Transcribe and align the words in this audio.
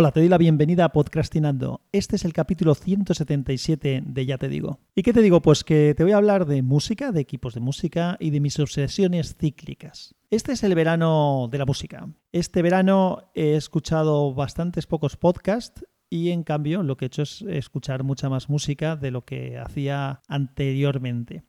Hola, 0.00 0.12
te 0.12 0.20
doy 0.20 0.28
la 0.28 0.38
bienvenida 0.38 0.84
a 0.84 0.92
Podcastinando. 0.92 1.80
Este 1.90 2.14
es 2.14 2.24
el 2.24 2.32
capítulo 2.32 2.76
177 2.76 4.04
de 4.06 4.26
Ya 4.26 4.38
te 4.38 4.48
digo. 4.48 4.78
¿Y 4.94 5.02
qué 5.02 5.12
te 5.12 5.22
digo? 5.22 5.42
Pues 5.42 5.64
que 5.64 5.92
te 5.96 6.04
voy 6.04 6.12
a 6.12 6.18
hablar 6.18 6.46
de 6.46 6.62
música, 6.62 7.10
de 7.10 7.18
equipos 7.18 7.52
de 7.54 7.58
música 7.58 8.16
y 8.20 8.30
de 8.30 8.38
mis 8.38 8.60
obsesiones 8.60 9.34
cíclicas. 9.34 10.14
Este 10.30 10.52
es 10.52 10.62
el 10.62 10.76
verano 10.76 11.48
de 11.50 11.58
la 11.58 11.66
música. 11.66 12.08
Este 12.30 12.62
verano 12.62 13.32
he 13.34 13.56
escuchado 13.56 14.32
bastantes 14.34 14.86
pocos 14.86 15.16
podcasts 15.16 15.84
y 16.08 16.30
en 16.30 16.44
cambio 16.44 16.84
lo 16.84 16.96
que 16.96 17.06
he 17.06 17.08
hecho 17.08 17.22
es 17.22 17.42
escuchar 17.48 18.04
mucha 18.04 18.28
más 18.28 18.48
música 18.48 18.94
de 18.94 19.10
lo 19.10 19.24
que 19.24 19.58
hacía 19.58 20.22
anteriormente. 20.28 21.42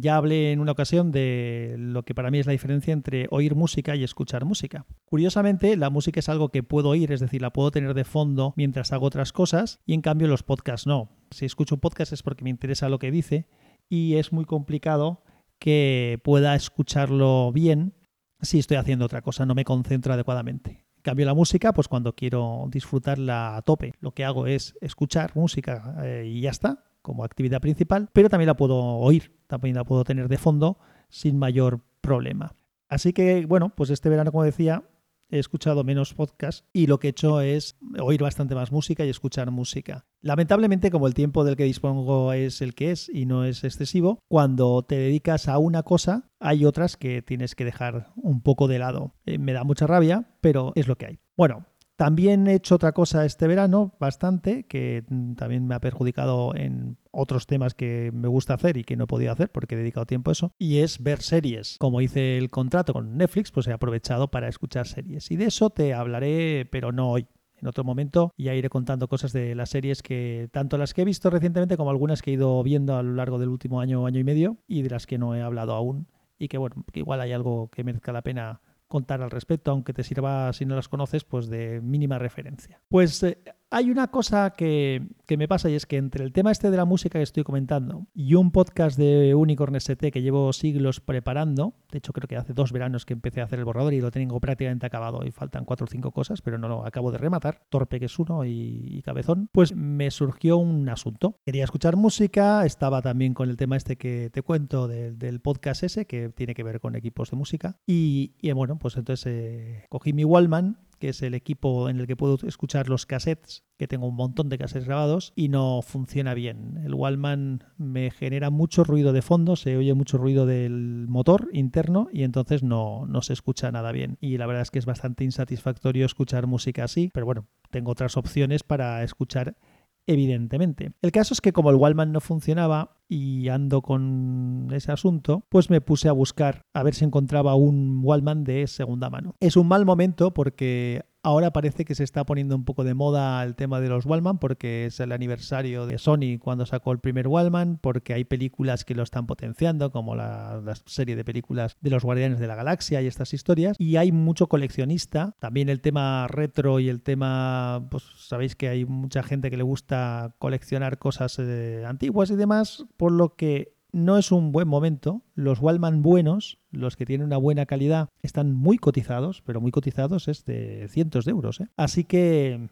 Ya 0.00 0.16
hablé 0.16 0.52
en 0.52 0.60
una 0.60 0.72
ocasión 0.72 1.12
de 1.12 1.76
lo 1.78 2.04
que 2.04 2.14
para 2.14 2.30
mí 2.30 2.38
es 2.38 2.46
la 2.46 2.52
diferencia 2.52 2.92
entre 2.92 3.26
oír 3.30 3.54
música 3.54 3.96
y 3.96 4.04
escuchar 4.04 4.44
música. 4.44 4.86
Curiosamente, 5.04 5.76
la 5.76 5.90
música 5.90 6.20
es 6.20 6.28
algo 6.28 6.50
que 6.50 6.62
puedo 6.62 6.90
oír, 6.90 7.12
es 7.12 7.20
decir, 7.20 7.42
la 7.42 7.52
puedo 7.52 7.70
tener 7.70 7.94
de 7.94 8.04
fondo 8.04 8.52
mientras 8.56 8.92
hago 8.92 9.06
otras 9.06 9.32
cosas, 9.32 9.80
y 9.86 9.94
en 9.94 10.02
cambio 10.02 10.28
los 10.28 10.42
podcasts 10.42 10.86
no. 10.86 11.10
Si 11.30 11.44
escucho 11.44 11.76
un 11.76 11.80
podcast 11.80 12.12
es 12.12 12.22
porque 12.22 12.44
me 12.44 12.50
interesa 12.50 12.88
lo 12.88 12.98
que 12.98 13.10
dice 13.10 13.48
y 13.88 14.16
es 14.16 14.32
muy 14.32 14.44
complicado 14.44 15.22
que 15.58 16.20
pueda 16.22 16.54
escucharlo 16.54 17.52
bien 17.52 17.94
si 18.40 18.58
estoy 18.58 18.76
haciendo 18.76 19.04
otra 19.06 19.22
cosa, 19.22 19.46
no 19.46 19.54
me 19.54 19.64
concentro 19.64 20.12
adecuadamente. 20.12 20.84
En 20.96 21.02
cambio 21.02 21.26
la 21.26 21.34
música, 21.34 21.72
pues 21.72 21.88
cuando 21.88 22.14
quiero 22.14 22.66
disfrutarla 22.70 23.56
a 23.56 23.62
tope, 23.62 23.94
lo 24.00 24.12
que 24.12 24.24
hago 24.24 24.46
es 24.46 24.76
escuchar 24.80 25.36
música 25.36 25.96
eh, 26.02 26.24
y 26.26 26.40
ya 26.40 26.50
está, 26.50 26.84
como 27.06 27.22
actividad 27.22 27.60
principal, 27.60 28.08
pero 28.12 28.28
también 28.28 28.48
la 28.48 28.56
puedo 28.56 28.76
oír, 28.76 29.32
también 29.46 29.76
la 29.76 29.84
puedo 29.84 30.02
tener 30.02 30.26
de 30.26 30.38
fondo 30.38 30.76
sin 31.08 31.38
mayor 31.38 31.84
problema. 32.00 32.52
Así 32.88 33.12
que, 33.12 33.46
bueno, 33.46 33.72
pues 33.76 33.90
este 33.90 34.08
verano, 34.08 34.32
como 34.32 34.42
decía, 34.42 34.82
he 35.30 35.38
escuchado 35.38 35.84
menos 35.84 36.14
podcasts 36.14 36.64
y 36.72 36.88
lo 36.88 36.98
que 36.98 37.06
he 37.06 37.10
hecho 37.10 37.40
es 37.40 37.76
oír 38.00 38.22
bastante 38.22 38.56
más 38.56 38.72
música 38.72 39.04
y 39.04 39.08
escuchar 39.08 39.52
música. 39.52 40.04
Lamentablemente, 40.20 40.90
como 40.90 41.06
el 41.06 41.14
tiempo 41.14 41.44
del 41.44 41.54
que 41.54 41.62
dispongo 41.62 42.32
es 42.32 42.60
el 42.60 42.74
que 42.74 42.90
es 42.90 43.08
y 43.08 43.24
no 43.24 43.44
es 43.44 43.62
excesivo, 43.62 44.18
cuando 44.26 44.82
te 44.82 44.96
dedicas 44.96 45.46
a 45.46 45.58
una 45.58 45.84
cosa, 45.84 46.28
hay 46.40 46.64
otras 46.64 46.96
que 46.96 47.22
tienes 47.22 47.54
que 47.54 47.64
dejar 47.64 48.08
un 48.16 48.40
poco 48.40 48.66
de 48.66 48.80
lado. 48.80 49.14
Eh, 49.26 49.38
me 49.38 49.52
da 49.52 49.62
mucha 49.62 49.86
rabia, 49.86 50.34
pero 50.40 50.72
es 50.74 50.88
lo 50.88 50.96
que 50.96 51.06
hay. 51.06 51.18
Bueno, 51.36 51.66
también 51.96 52.46
he 52.46 52.54
hecho 52.54 52.74
otra 52.74 52.92
cosa 52.92 53.24
este 53.24 53.46
verano, 53.46 53.94
bastante, 53.98 54.64
que 54.64 55.04
también 55.36 55.66
me 55.66 55.74
ha 55.74 55.80
perjudicado 55.80 56.54
en 56.54 56.98
otros 57.10 57.46
temas 57.46 57.74
que 57.74 58.10
me 58.12 58.28
gusta 58.28 58.54
hacer 58.54 58.76
y 58.76 58.84
que 58.84 58.96
no 58.96 59.04
he 59.04 59.06
podido 59.06 59.32
hacer 59.32 59.50
porque 59.50 59.74
he 59.74 59.78
dedicado 59.78 60.04
tiempo 60.04 60.30
a 60.30 60.32
eso, 60.32 60.52
y 60.58 60.78
es 60.78 61.02
ver 61.02 61.22
series. 61.22 61.76
Como 61.78 62.02
hice 62.02 62.36
el 62.36 62.50
contrato 62.50 62.92
con 62.92 63.16
Netflix, 63.16 63.50
pues 63.50 63.66
he 63.66 63.72
aprovechado 63.72 64.30
para 64.30 64.48
escuchar 64.48 64.86
series. 64.86 65.30
Y 65.30 65.36
de 65.36 65.46
eso 65.46 65.70
te 65.70 65.94
hablaré, 65.94 66.68
pero 66.70 66.92
no 66.92 67.10
hoy. 67.10 67.26
En 67.58 67.68
otro 67.68 67.84
momento 67.84 68.34
ya 68.36 68.54
iré 68.54 68.68
contando 68.68 69.08
cosas 69.08 69.32
de 69.32 69.54
las 69.54 69.70
series 69.70 70.02
que, 70.02 70.50
tanto 70.52 70.76
las 70.76 70.92
que 70.92 71.00
he 71.00 71.04
visto 71.06 71.30
recientemente 71.30 71.78
como 71.78 71.88
algunas 71.88 72.20
que 72.20 72.30
he 72.30 72.34
ido 72.34 72.62
viendo 72.62 72.96
a 72.96 73.02
lo 73.02 73.14
largo 73.14 73.38
del 73.38 73.48
último 73.48 73.80
año, 73.80 74.04
año 74.04 74.20
y 74.20 74.24
medio, 74.24 74.58
y 74.68 74.82
de 74.82 74.90
las 74.90 75.06
que 75.06 75.16
no 75.16 75.34
he 75.34 75.40
hablado 75.40 75.72
aún. 75.72 76.06
Y 76.38 76.48
que 76.48 76.58
bueno, 76.58 76.84
igual 76.92 77.22
hay 77.22 77.32
algo 77.32 77.70
que 77.70 77.82
merezca 77.82 78.12
la 78.12 78.20
pena 78.20 78.60
contar 78.88 79.22
al 79.22 79.30
respecto, 79.30 79.70
aunque 79.70 79.92
te 79.92 80.02
sirva, 80.02 80.52
si 80.52 80.64
no 80.64 80.76
las 80.76 80.88
conoces, 80.88 81.24
pues 81.24 81.48
de 81.48 81.80
mínima 81.80 82.18
referencia. 82.18 82.80
Pues 82.88 83.22
eh, 83.22 83.38
hay 83.70 83.90
una 83.90 84.08
cosa 84.08 84.50
que, 84.50 85.02
me 85.36 85.48
pasa 85.48 85.68
y 85.68 85.74
es 85.74 85.86
que 85.86 85.96
entre 85.96 86.24
el 86.24 86.32
tema 86.32 86.52
este 86.52 86.70
de 86.70 86.76
la 86.76 86.84
música 86.84 87.18
que 87.18 87.24
estoy 87.24 87.42
comentando 87.42 88.06
y 88.14 88.34
un 88.34 88.52
podcast 88.52 88.96
de 88.96 89.34
Unicorn 89.34 89.74
ST 89.76 90.12
que 90.12 90.22
llevo 90.22 90.52
siglos 90.52 91.00
preparando, 91.00 91.74
de 91.90 91.98
hecho 91.98 92.12
creo 92.12 92.28
que 92.28 92.36
hace 92.36 92.52
dos 92.52 92.72
veranos 92.72 93.04
que 93.04 93.14
empecé 93.14 93.40
a 93.40 93.44
hacer 93.44 93.58
el 93.58 93.64
borrador 93.64 93.92
y 93.92 94.00
lo 94.00 94.10
tengo 94.10 94.38
prácticamente 94.40 94.86
acabado 94.86 95.24
y 95.24 95.32
faltan 95.32 95.64
cuatro 95.64 95.84
o 95.84 95.88
cinco 95.88 96.12
cosas, 96.12 96.42
pero 96.42 96.58
no 96.58 96.68
lo 96.68 96.86
acabo 96.86 97.10
de 97.10 97.18
rematar, 97.18 97.62
torpe 97.68 97.98
que 97.98 98.06
es 98.06 98.18
uno 98.18 98.44
y, 98.44 99.02
cabezón, 99.04 99.48
pues 99.52 99.74
me 99.74 100.10
surgió 100.10 100.56
un 100.56 100.88
asunto. 100.88 101.38
Quería 101.44 101.64
escuchar 101.64 101.96
música, 101.96 102.64
estaba 102.64 103.02
también 103.02 103.34
con 103.34 103.50
el 103.50 103.56
tema 103.56 103.76
este 103.76 103.96
que 103.96 104.30
te 104.30 104.42
cuento 104.42 104.88
del, 104.88 105.40
podcast 105.40 105.82
ese, 105.82 106.06
que 106.06 106.30
tiene 106.30 106.54
que 106.54 106.62
ver 106.62 106.80
con 106.80 106.96
equipos 106.96 107.30
de 107.30 107.36
música, 107.36 107.76
y, 107.86 108.32
bueno, 108.52 108.78
pues 108.78 108.96
entonces 108.96 109.26
eh, 109.26 109.84
cogí 109.88 110.12
mi 110.12 110.24
Wallman 110.24 110.78
que 110.98 111.10
es 111.10 111.22
el 111.22 111.34
equipo 111.34 111.88
en 111.88 112.00
el 112.00 112.06
que 112.06 112.16
puedo 112.16 112.38
escuchar 112.46 112.88
los 112.88 113.06
cassettes, 113.06 113.64
que 113.76 113.88
tengo 113.88 114.06
un 114.06 114.16
montón 114.16 114.48
de 114.48 114.58
cassettes 114.58 114.86
grabados 114.86 115.32
y 115.36 115.48
no 115.48 115.82
funciona 115.82 116.34
bien. 116.34 116.80
El 116.84 116.94
Wallman 116.94 117.64
me 117.76 118.10
genera 118.10 118.50
mucho 118.50 118.84
ruido 118.84 119.12
de 119.12 119.22
fondo, 119.22 119.56
se 119.56 119.76
oye 119.76 119.94
mucho 119.94 120.18
ruido 120.18 120.46
del 120.46 121.06
motor 121.08 121.48
interno 121.52 122.08
y 122.12 122.22
entonces 122.22 122.62
no, 122.62 123.06
no 123.06 123.22
se 123.22 123.32
escucha 123.32 123.70
nada 123.70 123.92
bien. 123.92 124.18
Y 124.20 124.38
la 124.38 124.46
verdad 124.46 124.62
es 124.62 124.70
que 124.70 124.78
es 124.78 124.86
bastante 124.86 125.24
insatisfactorio 125.24 126.06
escuchar 126.06 126.46
música 126.46 126.84
así, 126.84 127.10
pero 127.12 127.26
bueno, 127.26 127.46
tengo 127.70 127.92
otras 127.92 128.16
opciones 128.16 128.62
para 128.62 129.02
escuchar 129.02 129.56
evidentemente. 130.06 130.92
El 131.02 131.12
caso 131.12 131.34
es 131.34 131.40
que 131.40 131.52
como 131.52 131.70
el 131.70 131.76
Wallman 131.76 132.12
no 132.12 132.20
funcionaba 132.20 132.96
y 133.08 133.48
ando 133.48 133.82
con 133.82 134.68
ese 134.72 134.92
asunto, 134.92 135.44
pues 135.48 135.70
me 135.70 135.80
puse 135.80 136.08
a 136.08 136.12
buscar 136.12 136.62
a 136.74 136.82
ver 136.82 136.94
si 136.94 137.04
encontraba 137.04 137.54
un 137.54 138.00
Wallman 138.02 138.44
de 138.44 138.66
segunda 138.66 139.10
mano. 139.10 139.34
Es 139.40 139.56
un 139.56 139.68
mal 139.68 139.84
momento 139.84 140.32
porque 140.34 141.04
Ahora 141.26 141.52
parece 141.52 141.84
que 141.84 141.96
se 141.96 142.04
está 142.04 142.24
poniendo 142.24 142.54
un 142.54 142.64
poco 142.64 142.84
de 142.84 142.94
moda 142.94 143.42
el 143.42 143.56
tema 143.56 143.80
de 143.80 143.88
los 143.88 144.06
Wallman 144.06 144.38
porque 144.38 144.86
es 144.86 145.00
el 145.00 145.10
aniversario 145.10 145.84
de 145.84 145.98
Sony 145.98 146.38
cuando 146.38 146.66
sacó 146.66 146.92
el 146.92 147.00
primer 147.00 147.26
Wallman, 147.26 147.78
porque 147.82 148.14
hay 148.14 148.22
películas 148.22 148.84
que 148.84 148.94
lo 148.94 149.02
están 149.02 149.26
potenciando, 149.26 149.90
como 149.90 150.14
la, 150.14 150.62
serie 150.84 151.16
de 151.16 151.24
películas 151.24 151.78
de 151.80 151.90
los 151.90 152.04
Guardianes 152.04 152.38
de 152.38 152.46
la 152.46 152.54
Galaxia 152.54 153.02
y 153.02 153.08
estas 153.08 153.34
historias. 153.34 153.74
Y 153.80 153.96
hay 153.96 154.12
mucho 154.12 154.46
coleccionista. 154.46 155.34
También 155.40 155.68
el 155.68 155.80
tema 155.80 156.28
retro 156.28 156.78
y 156.78 156.88
el 156.88 157.02
tema, 157.02 157.88
pues 157.90 158.04
sabéis 158.18 158.54
que 158.54 158.68
hay 158.68 158.84
mucha 158.84 159.24
gente 159.24 159.50
que 159.50 159.56
le 159.56 159.64
gusta 159.64 160.36
coleccionar 160.38 160.98
cosas 160.98 161.40
eh, 161.40 161.82
antiguas 161.84 162.30
y 162.30 162.36
demás, 162.36 162.86
por 162.96 163.10
lo 163.10 163.34
que 163.34 163.75
no 163.96 164.18
es 164.18 164.30
un 164.30 164.52
buen 164.52 164.68
momento. 164.68 165.22
Los 165.34 165.60
Wallman 165.60 166.02
buenos, 166.02 166.58
los 166.70 166.96
que 166.96 167.06
tienen 167.06 167.26
una 167.26 167.38
buena 167.38 167.64
calidad, 167.64 168.10
están 168.22 168.52
muy 168.52 168.76
cotizados, 168.76 169.42
pero 169.42 169.60
muy 169.62 169.70
cotizados 169.70 170.28
es 170.28 170.44
de 170.44 170.86
cientos 170.90 171.24
de 171.24 171.30
euros. 171.30 171.60
¿eh? 171.60 171.68
Así 171.76 172.04
que 172.04 172.68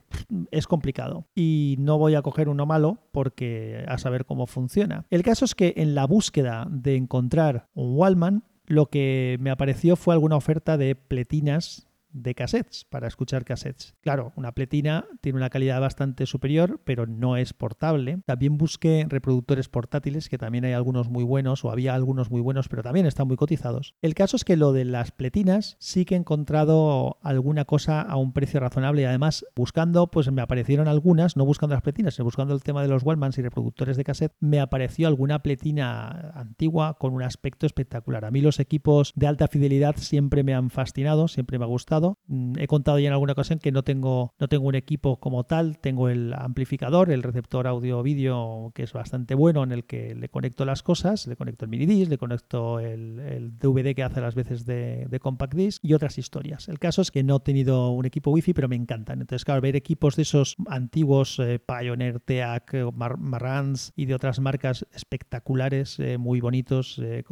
es 0.51 0.67
complicado. 0.67 1.27
Y 1.35 1.77
no 1.79 1.97
voy 1.97 2.15
a 2.15 2.23
coger 2.23 2.51
uno 2.51 2.67
malo 2.67 2.99
porque 3.11 3.85
a 3.89 3.97
saber 3.97 4.27
cómo 4.27 4.47
funciona. 4.47 5.07
El 5.09 5.23
caso 5.23 5.47
es 5.47 5.55
que 5.55 5.73
en 5.79 5.95
la 5.95 6.07
búsqueda 6.07 6.69
de 6.71 6.97
encontrar 6.97 7.69
un 7.75 7.97
Wallman, 7.97 8.45
lo 8.67 8.87
que 8.87 9.39
me 9.41 9.51
apareció 9.51 9.97
fue 9.97 10.13
alguna 10.15 10.37
oferta 10.37 10.77
de 10.77 10.95
pletinas 10.95 11.89
de 12.15 12.35
cassettes, 12.35 12.87
para 12.89 13.09
escuchar 13.09 13.45
cassettes. 13.45 13.95
Claro, 14.01 14.33
una 14.37 14.53
pletina 14.53 15.05
tiene 15.21 15.37
una 15.37 15.51
calidad 15.51 15.81
bastante 15.81 16.27
superior, 16.27 16.81
pero 16.85 17.07
no 17.07 17.37
es 17.37 17.53
portable. 17.53 18.21
También 18.25 18.57
busqué 18.57 19.05
reproductores 19.09 19.69
portátiles, 19.69 20.29
que 20.29 20.39
también 20.39 20.65
hay 20.65 20.73
algunos 20.73 21.11
muy 21.11 21.25
buenos, 21.25 21.65
o 21.65 21.71
había 21.71 21.95
algunos 21.95 22.31
muy 22.31 22.41
buenos, 22.41 22.69
pero 22.69 22.83
también 22.83 23.07
están 23.07 23.27
muy 23.27 23.37
cotizados. 23.37 23.95
El 24.01 24.15
caso 24.15 24.37
es 24.37 24.45
que 24.45 24.57
lo 24.57 24.73
de 24.73 24.85
las 24.85 25.11
pletinas 25.11 25.77
sí 25.81 26.05
que 26.05 26.15
he 26.15 26.19
encontrado 26.19 27.19
alguna 27.23 27.65
cosa 27.65 28.01
a 28.01 28.17
un 28.17 28.33
precio 28.33 28.61
razonable 28.61 29.03
y 29.03 29.07
además 29.07 29.45
buscando, 29.57 30.11
pues 30.11 30.31
me 30.31 30.41
aparecieron 30.41 30.87
algunas, 30.87 31.37
no 31.37 31.45
buscando 31.45 31.75
las 31.75 31.83
pletinas, 31.83 32.15
sino 32.15 32.25
buscando 32.25 32.55
el 32.55 32.63
tema 32.63 32.83
de 32.83 32.89
los 32.89 33.03
Wallmans 33.03 33.39
y 33.39 33.43
reproductores 33.43 33.97
de 33.97 34.05
cassette, 34.05 34.35
me 34.39 34.61
apareció 34.61 35.09
alguna 35.09 35.43
pletina 35.43 36.33
antigua 36.35 36.97
con 36.99 37.13
un 37.13 37.23
aspecto 37.23 37.67
espectacular. 37.67 38.25
A 38.25 38.31
mí 38.31 38.41
los 38.41 38.61
equipos 38.61 39.13
de 39.17 39.27
alta 39.27 39.49
fidelidad 39.49 39.97
siempre 39.97 40.45
me 40.45 40.55
han 40.55 40.71
fascinado, 40.71 41.27
siempre 41.27 41.59
me 41.59 41.65
ha 41.65 41.69
gustado 41.69 42.04
Mm, 42.27 42.55
he 42.59 42.67
contado 42.67 42.99
ya 42.99 43.09
en 43.09 43.13
alguna 43.13 43.33
ocasión 43.33 43.59
que 43.59 43.73
no 43.73 43.83
tengo, 43.83 44.35
no 44.39 44.49
tengo 44.49 44.67
un 44.67 44.75
equipo 44.75 45.19
como 45.19 45.45
tal, 45.45 45.79
tengo 45.79 46.09
el 46.09 46.33
amplificador, 46.35 47.11
el 47.11 47.23
receptor 47.23 47.67
audio-vídeo 47.67 48.73
que 48.75 48.83
es 48.83 48.93
bastante 48.93 49.35
bueno 49.35 49.63
en 49.63 49.73
el 49.73 49.85
que 49.85 50.15
le 50.15 50.29
conecto 50.29 50.65
las 50.65 50.83
cosas, 50.83 51.27
le 51.27 51.37
conecto 51.37 51.65
el 51.65 51.71
mini 51.71 51.87
disc, 51.87 52.11
le 52.11 52.19
conecto 52.19 52.81
el, 52.81 53.15
DVD 53.59 53.95
que 53.95 54.03
hace 54.03 54.21
las 54.21 54.35
veces 54.35 54.65
de, 54.67 55.09
compact 55.21 55.55
disc 55.55 55.85
y 55.85 55.95
otras 55.95 56.19
historias. 56.19 56.69
El 56.69 56.79
caso 56.79 57.03
es 57.03 57.11
que 57.11 57.23
no 57.23 57.37
he 57.37 57.41
tenido 57.41 57.91
un 57.91 58.05
equipo 58.05 58.31
wifi, 58.31 58.53
pero 58.53 58.69
me 58.69 58.77
encantan. 58.77 59.21
Entonces, 59.21 59.45
claro, 59.45 59.61
ver 59.61 59.77
equipos 59.77 60.17
de 60.17 60.23
esos 60.23 60.57
antiguos, 60.67 61.39
eh, 61.39 61.59
Pioneer, 61.59 62.21
TEAC, 62.21 62.93
Marantz 62.93 63.93
y 63.97 64.07
de 64.07 64.15
otras 64.15 64.41
marcas 64.41 64.87
espectaculares, 64.93 65.99
eh, 66.01 66.19
muy 66.19 66.41
bonitos, 66.41 66.99
eh, 67.03 67.25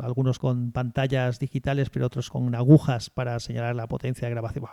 algunos 0.00 0.38
con 0.38 0.72
pantallas 0.72 1.38
digitales, 1.38 1.90
pero 1.90 2.06
otros 2.06 2.30
con 2.30 2.54
agujas 2.54 3.10
para 3.10 3.38
señalar 3.40 3.74
la 3.74 3.86
potencia 3.86 4.11
de 4.20 4.30
grabación. 4.30 4.64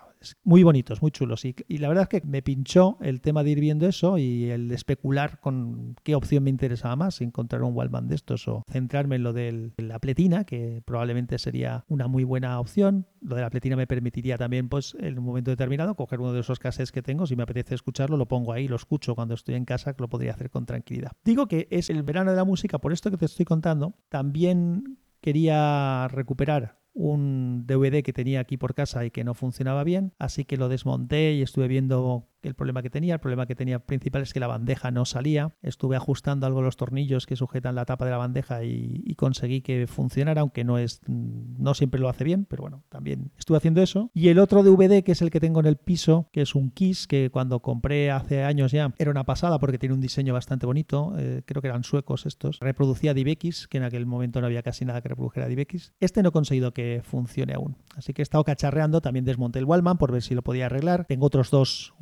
muy 0.44 0.63
bonitos, 0.63 1.01
muy 1.01 1.12
chulos. 1.12 1.45
Y, 1.45 1.56
la 1.77 1.88
verdad 1.88 2.07
es 2.12 2.21
que 2.21 2.27
me 2.27 2.41
pinchó 2.41 2.97
el 3.01 3.21
tema 3.21 3.44
de 3.44 3.51
ir 3.51 3.59
viendo 3.59 3.88
eso 3.88 4.18
y 4.18 4.50
el 4.50 4.71
especular 4.71 5.39
con 5.39 5.95
qué 6.03 6.15
opción 6.15 6.44
me 6.44 6.50
interesaba 6.50 6.95
más, 6.95 7.21
encontrar 7.21 7.63
un 7.63 7.75
Wallman 7.75 8.07
de 8.07 8.15
estos 8.15 8.47
o 8.47 8.63
centrarme 8.69 9.15
en 9.15 9.24
lo 9.24 9.33
de 9.33 9.71
la 9.77 10.00
pletina, 10.00 10.44
que 10.44 10.81
probablemente 10.86 11.38
sería 11.39 11.86
una 11.88 12.07
muy 12.07 12.24
buena 12.24 12.59
opción. 12.59 13.07
Lo 13.21 13.36
de 13.36 13.41
la 13.41 13.50
pletina 13.50 13.75
me 13.75 13.88
permitiría 13.88 14.38
también, 14.38 14.69
pues, 14.69 14.95
en 15.00 15.19
un 15.19 15.25
momento 15.25 15.51
determinado, 15.51 15.95
coger 15.95 16.19
uno 16.19 16.33
de 16.33 16.42
esos 16.42 16.59
cassettes 16.59 16.92
que 16.92 17.01
tengo. 17.01 17.25
Si 17.25 17.35
me 17.35 17.44
apetece 17.44 17.75
escucharlo, 17.75 18.18
lo 18.18 18.27
pongo 18.27 18.53
ahí, 18.53 18.68
lo 18.68 18.75
escucho 18.75 19.15
cuando 19.15 19.33
estoy 19.33 19.56
en 19.56 19.65
casa, 19.65 19.94
que 19.94 20.01
lo 20.01 20.09
podría 20.09 20.33
hacer 20.33 20.50
con 20.50 20.65
tranquilidad. 20.65 21.12
Digo 21.24 21.47
que 21.47 21.68
es 21.71 21.89
el 21.89 22.03
verano 22.03 22.31
de 22.31 22.38
la 22.38 22.44
música, 22.44 22.80
por 22.80 22.94
esto 22.94 23.12
que 23.12 23.18
te 23.18 23.25
estoy 23.25 23.45
contando, 23.45 23.95
también 24.09 25.00
quería 25.21 26.07
recuperar 26.09 26.79
un 26.94 27.65
DVD 27.68 28.03
que 28.03 28.13
tenía 28.13 28.39
aquí 28.39 28.57
por 28.57 28.74
casa 28.74 29.06
y 29.06 29.12
que 29.12 29.24
no 29.24 29.33
funcionaba 29.33 29.83
bien, 29.83 30.13
así 30.19 30.45
que 30.45 30.57
lo 30.57 30.69
desmonté 30.69 31.33
y 31.33 31.41
estuve 31.41 31.68
viendo 31.68 32.29
el 32.41 32.56
problema 32.56 32.81
que 32.81 32.89
tenía. 32.89 33.15
El 33.15 33.19
problema 33.19 33.45
que 33.45 33.56
tenía 33.56 33.80
principal 33.80 34.21
es 34.21 34.33
que 34.33 34.39
la 34.39 34.47
bandeja 34.47 34.91
no 34.91 35.06
salía. 35.06 35.53
Estuve 35.62 35.95
ajustando 35.95 36.45
algo 36.45 36.62
los 36.62 36.77
tornillos 36.77 37.25
que 37.25 37.36
sujetan 37.36 37.75
la 37.75 37.86
tapa 37.86 38.06
de 38.06 38.12
la 38.12 38.18
bandeja 38.18 38.63
y, 38.63 39.15
conseguí 39.15 39.62
que 39.62 39.86
funcionara, 39.86 40.41
aunque 40.41 40.63
no 40.63 40.77
es 40.77 41.01
no 41.07 41.74
siempre 41.74 42.00
lo 42.00 42.07
hace 42.07 42.24
bien, 42.24 42.45
pero 42.45 42.62
bueno, 42.62 42.83
también 42.89 43.31
estuve 43.38 43.57
haciendo 43.57 43.81
eso. 43.81 44.12
Y 44.13 44.30
el 44.30 44.39
otro 44.39 44.63
DVD, 44.63 45.03
que 45.03 45.12
es 45.12 45.21
el 45.21 45.30
que 45.30 45.39
tengo 45.39 45.59
en 45.59 45.65
el 45.65 45.75
piso, 45.75 46.30
que 46.31 46.41
es 46.41 46.56
un 46.56 46.71
Kiss, 46.71 47.07
que 47.07 47.30
cuando 47.31 47.59
compré 47.59 48.12
hace 48.12 48.44
años 48.44 48.71
ya 48.71 48.94
era 48.97 49.12
una 49.12 49.25
pasada 49.25 49.59
porque 49.59 49.77
tiene 49.77 49.95
un 49.95 50.01
diseño 50.01 50.33
bastante 50.33 50.65
bonito. 50.65 51.13
Eh, 51.18 51.42
creo 51.45 51.62
que 51.62 51.68
eran 51.68 51.83
suecos 51.83 52.25
estos. 52.25 52.59
Reproducía 52.59 53.13
DivX, 53.13 53.68
que 53.68 53.77
en 53.77 53.83
aquel 53.83 54.06
momento 54.06 54.39
no 54.39 54.47
había 54.47 54.63
casi 54.63 54.85
nada 54.85 55.01
que 55.01 55.09
reprodujera 55.09 55.47
DivX. 55.47 55.94
Este 56.00 56.24
no 56.24 56.30
he 56.30 56.31
conseguido 56.31 56.74
que 56.74 57.01
funcione 57.03 57.53
aún. 57.53 57.75
Así 57.95 58.13
que 58.13 58.21
he 58.21 58.24
estado 58.24 58.44
cacharreando. 58.44 59.01
También 59.01 59.25
desmonté 59.25 59.59
el 59.59 59.65
Wallman 59.65 59.97
por 59.97 60.12
ver 60.12 60.21
si 60.21 60.35
lo 60.35 60.42
podía 60.42 60.68
arreglar. 60.68 61.06
Tengo 61.06 61.25
otros 61.25 61.51
dos 61.51 61.94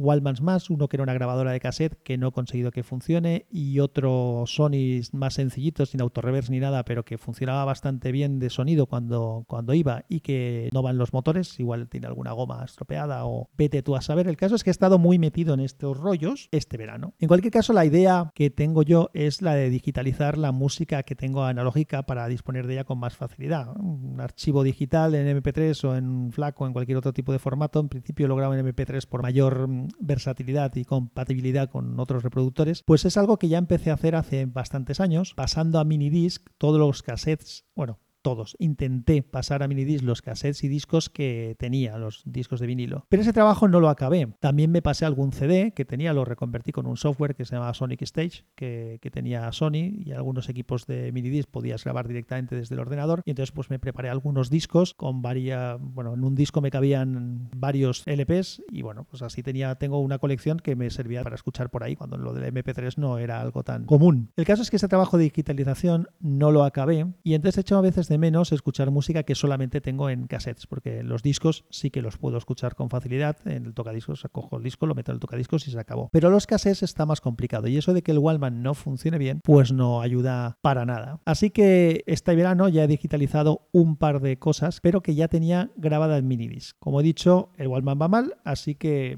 Más. 0.42 0.70
Uno 0.70 0.88
que 0.88 0.98
era 0.98 1.04
una 1.04 1.14
grabadora 1.14 1.52
de 1.52 1.60
cassette 1.60 2.02
que 2.04 2.18
no 2.18 2.28
he 2.28 2.32
conseguido 2.32 2.72
que 2.72 2.84
funcione. 2.84 3.46
Y 3.50 3.80
otro 3.80 4.44
Sony 4.46 5.02
más 5.14 5.36
sencillito, 5.36 5.86
sin 5.86 6.02
autorreverse 6.02 6.52
ni 6.52 6.60
nada, 6.60 6.84
pero 6.84 7.06
que 7.06 7.18
funcionaba 7.18 7.66
bastante 7.66 8.12
bien 8.12 8.40
de 8.40 8.50
sonido 8.50 8.86
cuando, 8.86 9.46
cuando 9.48 9.74
iba 9.74 10.06
y 10.10 10.20
que 10.20 10.70
no 10.74 10.82
van 10.82 10.98
los 10.98 11.14
motores. 11.14 11.60
Igual 11.60 11.88
tiene 11.88 12.08
alguna 12.08 12.32
goma 12.34 12.64
estropeada 12.64 13.26
o 13.26 13.50
vete 13.58 13.82
tú 13.82 13.96
a 13.96 14.02
saber. 14.02 14.28
El 14.28 14.38
caso 14.38 14.56
es 14.56 14.64
que 14.64 14.70
he 14.70 14.72
estado 14.72 14.98
muy 15.00 15.20
metido 15.20 15.54
en 15.54 15.62
estos 15.62 15.98
rollos 15.98 16.50
este 16.52 16.78
verano. 16.78 17.14
En 17.20 17.28
cualquier 17.28 17.54
caso, 17.54 17.74
la 17.74 17.86
idea 17.86 18.32
que 18.36 18.50
tengo 18.50 18.84
yo 18.84 19.10
es 19.14 19.42
la 19.42 19.56
de 19.56 19.70
digitalizar 19.70 20.38
la 20.38 20.52
música 20.52 21.04
que 21.04 21.16
tengo 21.16 21.44
analógica 21.44 22.04
para 22.04 22.28
disponer 22.28 22.68
de 22.68 22.74
ella 22.74 22.84
con 22.84 23.00
más 23.00 23.16
facilidad. 23.16 23.76
Un 23.80 24.20
archivo 24.20 24.64
digital 24.64 25.16
en 25.16 25.42
MP3 25.42 25.84
o 25.86 25.96
en 25.96 26.32
FLAC 26.32 26.60
o 26.62 26.68
en 26.68 26.74
cualquier 26.74 26.98
otro 26.98 27.14
tipo 27.14 27.32
de 27.32 27.40
formato. 27.40 27.80
En 27.80 27.90
principio 27.90 28.28
lo 28.28 28.36
grabo 28.36 28.54
en 28.54 28.66
MP3 28.66 29.08
por 29.08 29.22
mayor 29.22 29.68
mm, 29.68 29.88
versatilidad 30.18 30.76
y 30.76 30.84
compatibilidad 30.84 31.70
con 31.70 32.00
otros 32.00 32.24
reproductores. 32.24 32.84
Pues 32.84 33.06
es 33.06 33.18
algo 33.18 33.38
que 33.38 33.50
ya 33.50 33.58
empecé 33.58 33.92
a 33.92 33.94
hacer 33.94 34.16
hace 34.16 34.46
bastantes 34.46 35.00
años, 35.00 35.34
pasando 35.36 35.80
a 35.80 35.84
minidisc 35.84 36.48
todos 36.58 36.80
los 36.80 37.04
cassettes, 37.04 37.66
bueno, 37.76 38.00
todos. 38.28 38.58
Intenté 38.60 39.24
pasar 39.24 39.64
a 39.64 39.70
minidisc 39.70 40.04
los 40.04 40.22
cassettes 40.22 40.62
y 40.66 40.68
discos 40.68 41.10
que 41.10 41.56
tenía, 41.60 41.98
los 41.98 42.24
discos 42.26 42.60
de 42.60 42.68
vinilo. 42.68 43.06
Pero 43.08 43.22
ese 43.22 43.32
trabajo 43.32 43.70
no 43.70 43.80
lo 43.80 43.88
acabé. 43.88 44.28
También 44.42 44.70
me 44.70 44.82
pasé 44.82 45.06
algún 45.06 45.32
CD 45.32 45.72
que 45.72 45.86
tenía, 45.86 46.12
lo 46.12 46.26
reconvertí 46.26 46.74
con 46.74 46.88
un 46.88 46.98
software 46.98 47.36
que 47.36 47.46
se 47.46 47.56
llamaba 47.56 47.74
Sonic 47.74 48.02
Stage, 48.02 48.44
que, 48.54 49.00
tenía 49.14 49.50
Sony 49.54 50.04
y 50.04 50.12
algunos 50.12 50.50
equipos 50.50 50.86
de 50.88 51.14
minidisc 51.14 51.50
podías 51.50 51.86
grabar 51.86 52.10
directamente 52.10 52.58
desde 52.58 52.76
el 52.76 52.82
ordenador. 52.82 53.22
Y 53.24 53.30
entonces 53.30 53.54
pues 53.54 53.70
me 53.70 53.80
preparé 53.80 54.10
algunos 54.10 54.50
discos 54.50 54.94
con 54.94 55.22
varias, 55.22 55.78
bueno, 55.80 56.14
en 56.14 56.26
un 56.26 56.36
disco 56.36 56.60
me 56.60 56.70
cabían 56.70 57.50
varios 57.56 58.04
LPs 58.06 58.62
y 58.70 58.82
bueno, 58.82 59.06
pues 59.10 59.22
así 59.22 59.42
tenía, 59.42 59.76
tengo 59.76 60.02
una 60.02 60.20
colección 60.20 60.60
que 60.60 60.76
me 60.76 60.90
servía 60.90 61.24
para 61.24 61.36
escuchar 61.36 61.70
por 61.70 61.84
ahí 61.84 61.96
cuando 61.96 62.18
lo 62.18 62.34
del 62.34 62.54
MP3 62.54 62.98
no 62.98 63.20
era 63.20 63.40
algo 63.40 63.64
tan 63.64 63.86
común. 63.86 64.32
El 64.36 64.44
caso 64.44 64.64
es 64.64 64.70
que 64.70 64.76
ese 64.76 64.90
trabajo 64.90 65.18
de 65.18 65.24
digitalización 65.24 66.10
no 66.20 66.52
lo 66.52 66.66
acabé 66.66 67.08
y 67.24 67.34
entonces 67.34 67.60
he 67.60 67.62
hecho 67.62 67.78
a 67.78 67.82
veces 67.82 68.10
de 68.10 68.17
menos 68.18 68.52
escuchar 68.52 68.92
música 68.92 69.24
que 69.24 69.36
solamente 69.36 69.82
tengo 69.82 70.10
en 70.10 70.28
cassettes, 70.28 70.68
porque 70.68 71.04
los 71.04 71.24
discos 71.24 71.66
sí 71.70 71.90
que 71.90 72.02
los 72.02 72.18
puedo 72.18 72.38
escuchar 72.38 72.76
con 72.76 72.90
facilidad. 72.90 73.38
En 73.46 73.66
el 73.66 73.74
tocadiscos 73.74 74.26
cojo 74.32 74.58
el 74.58 74.64
disco, 74.64 74.86
lo 74.86 74.96
meto 74.96 75.12
en 75.12 75.16
el 75.16 75.20
tocadiscos 75.20 75.68
y 75.68 75.72
se 75.72 75.80
acabó. 75.80 76.10
Pero 76.12 76.30
los 76.30 76.48
cassettes 76.48 76.84
está 76.84 77.06
más 77.06 77.22
complicado 77.22 77.68
y 77.68 77.78
eso 77.78 77.94
de 77.94 78.02
que 78.02 78.12
el 78.12 78.20
Wallman 78.20 78.62
no 78.62 78.74
funcione 78.74 79.18
bien, 79.18 79.42
pues 79.44 79.72
no 79.72 80.02
ayuda 80.02 80.58
para 80.62 80.86
nada. 80.86 81.20
Así 81.26 81.50
que 81.50 82.04
este 82.08 82.36
verano 82.36 82.70
ya 82.70 82.84
he 82.84 82.88
digitalizado 82.88 83.68
un 83.72 83.98
par 83.98 84.22
de 84.22 84.38
cosas, 84.38 84.80
pero 84.82 85.02
que 85.02 85.16
ya 85.16 85.28
tenía 85.28 85.72
grabada 85.76 86.18
en 86.18 86.28
minidisc. 86.28 86.78
Como 86.80 87.02
he 87.02 87.04
dicho, 87.04 87.52
el 87.58 87.68
Wallman 87.68 88.00
va 88.02 88.08
mal, 88.08 88.36
así 88.44 88.76
que 88.76 89.18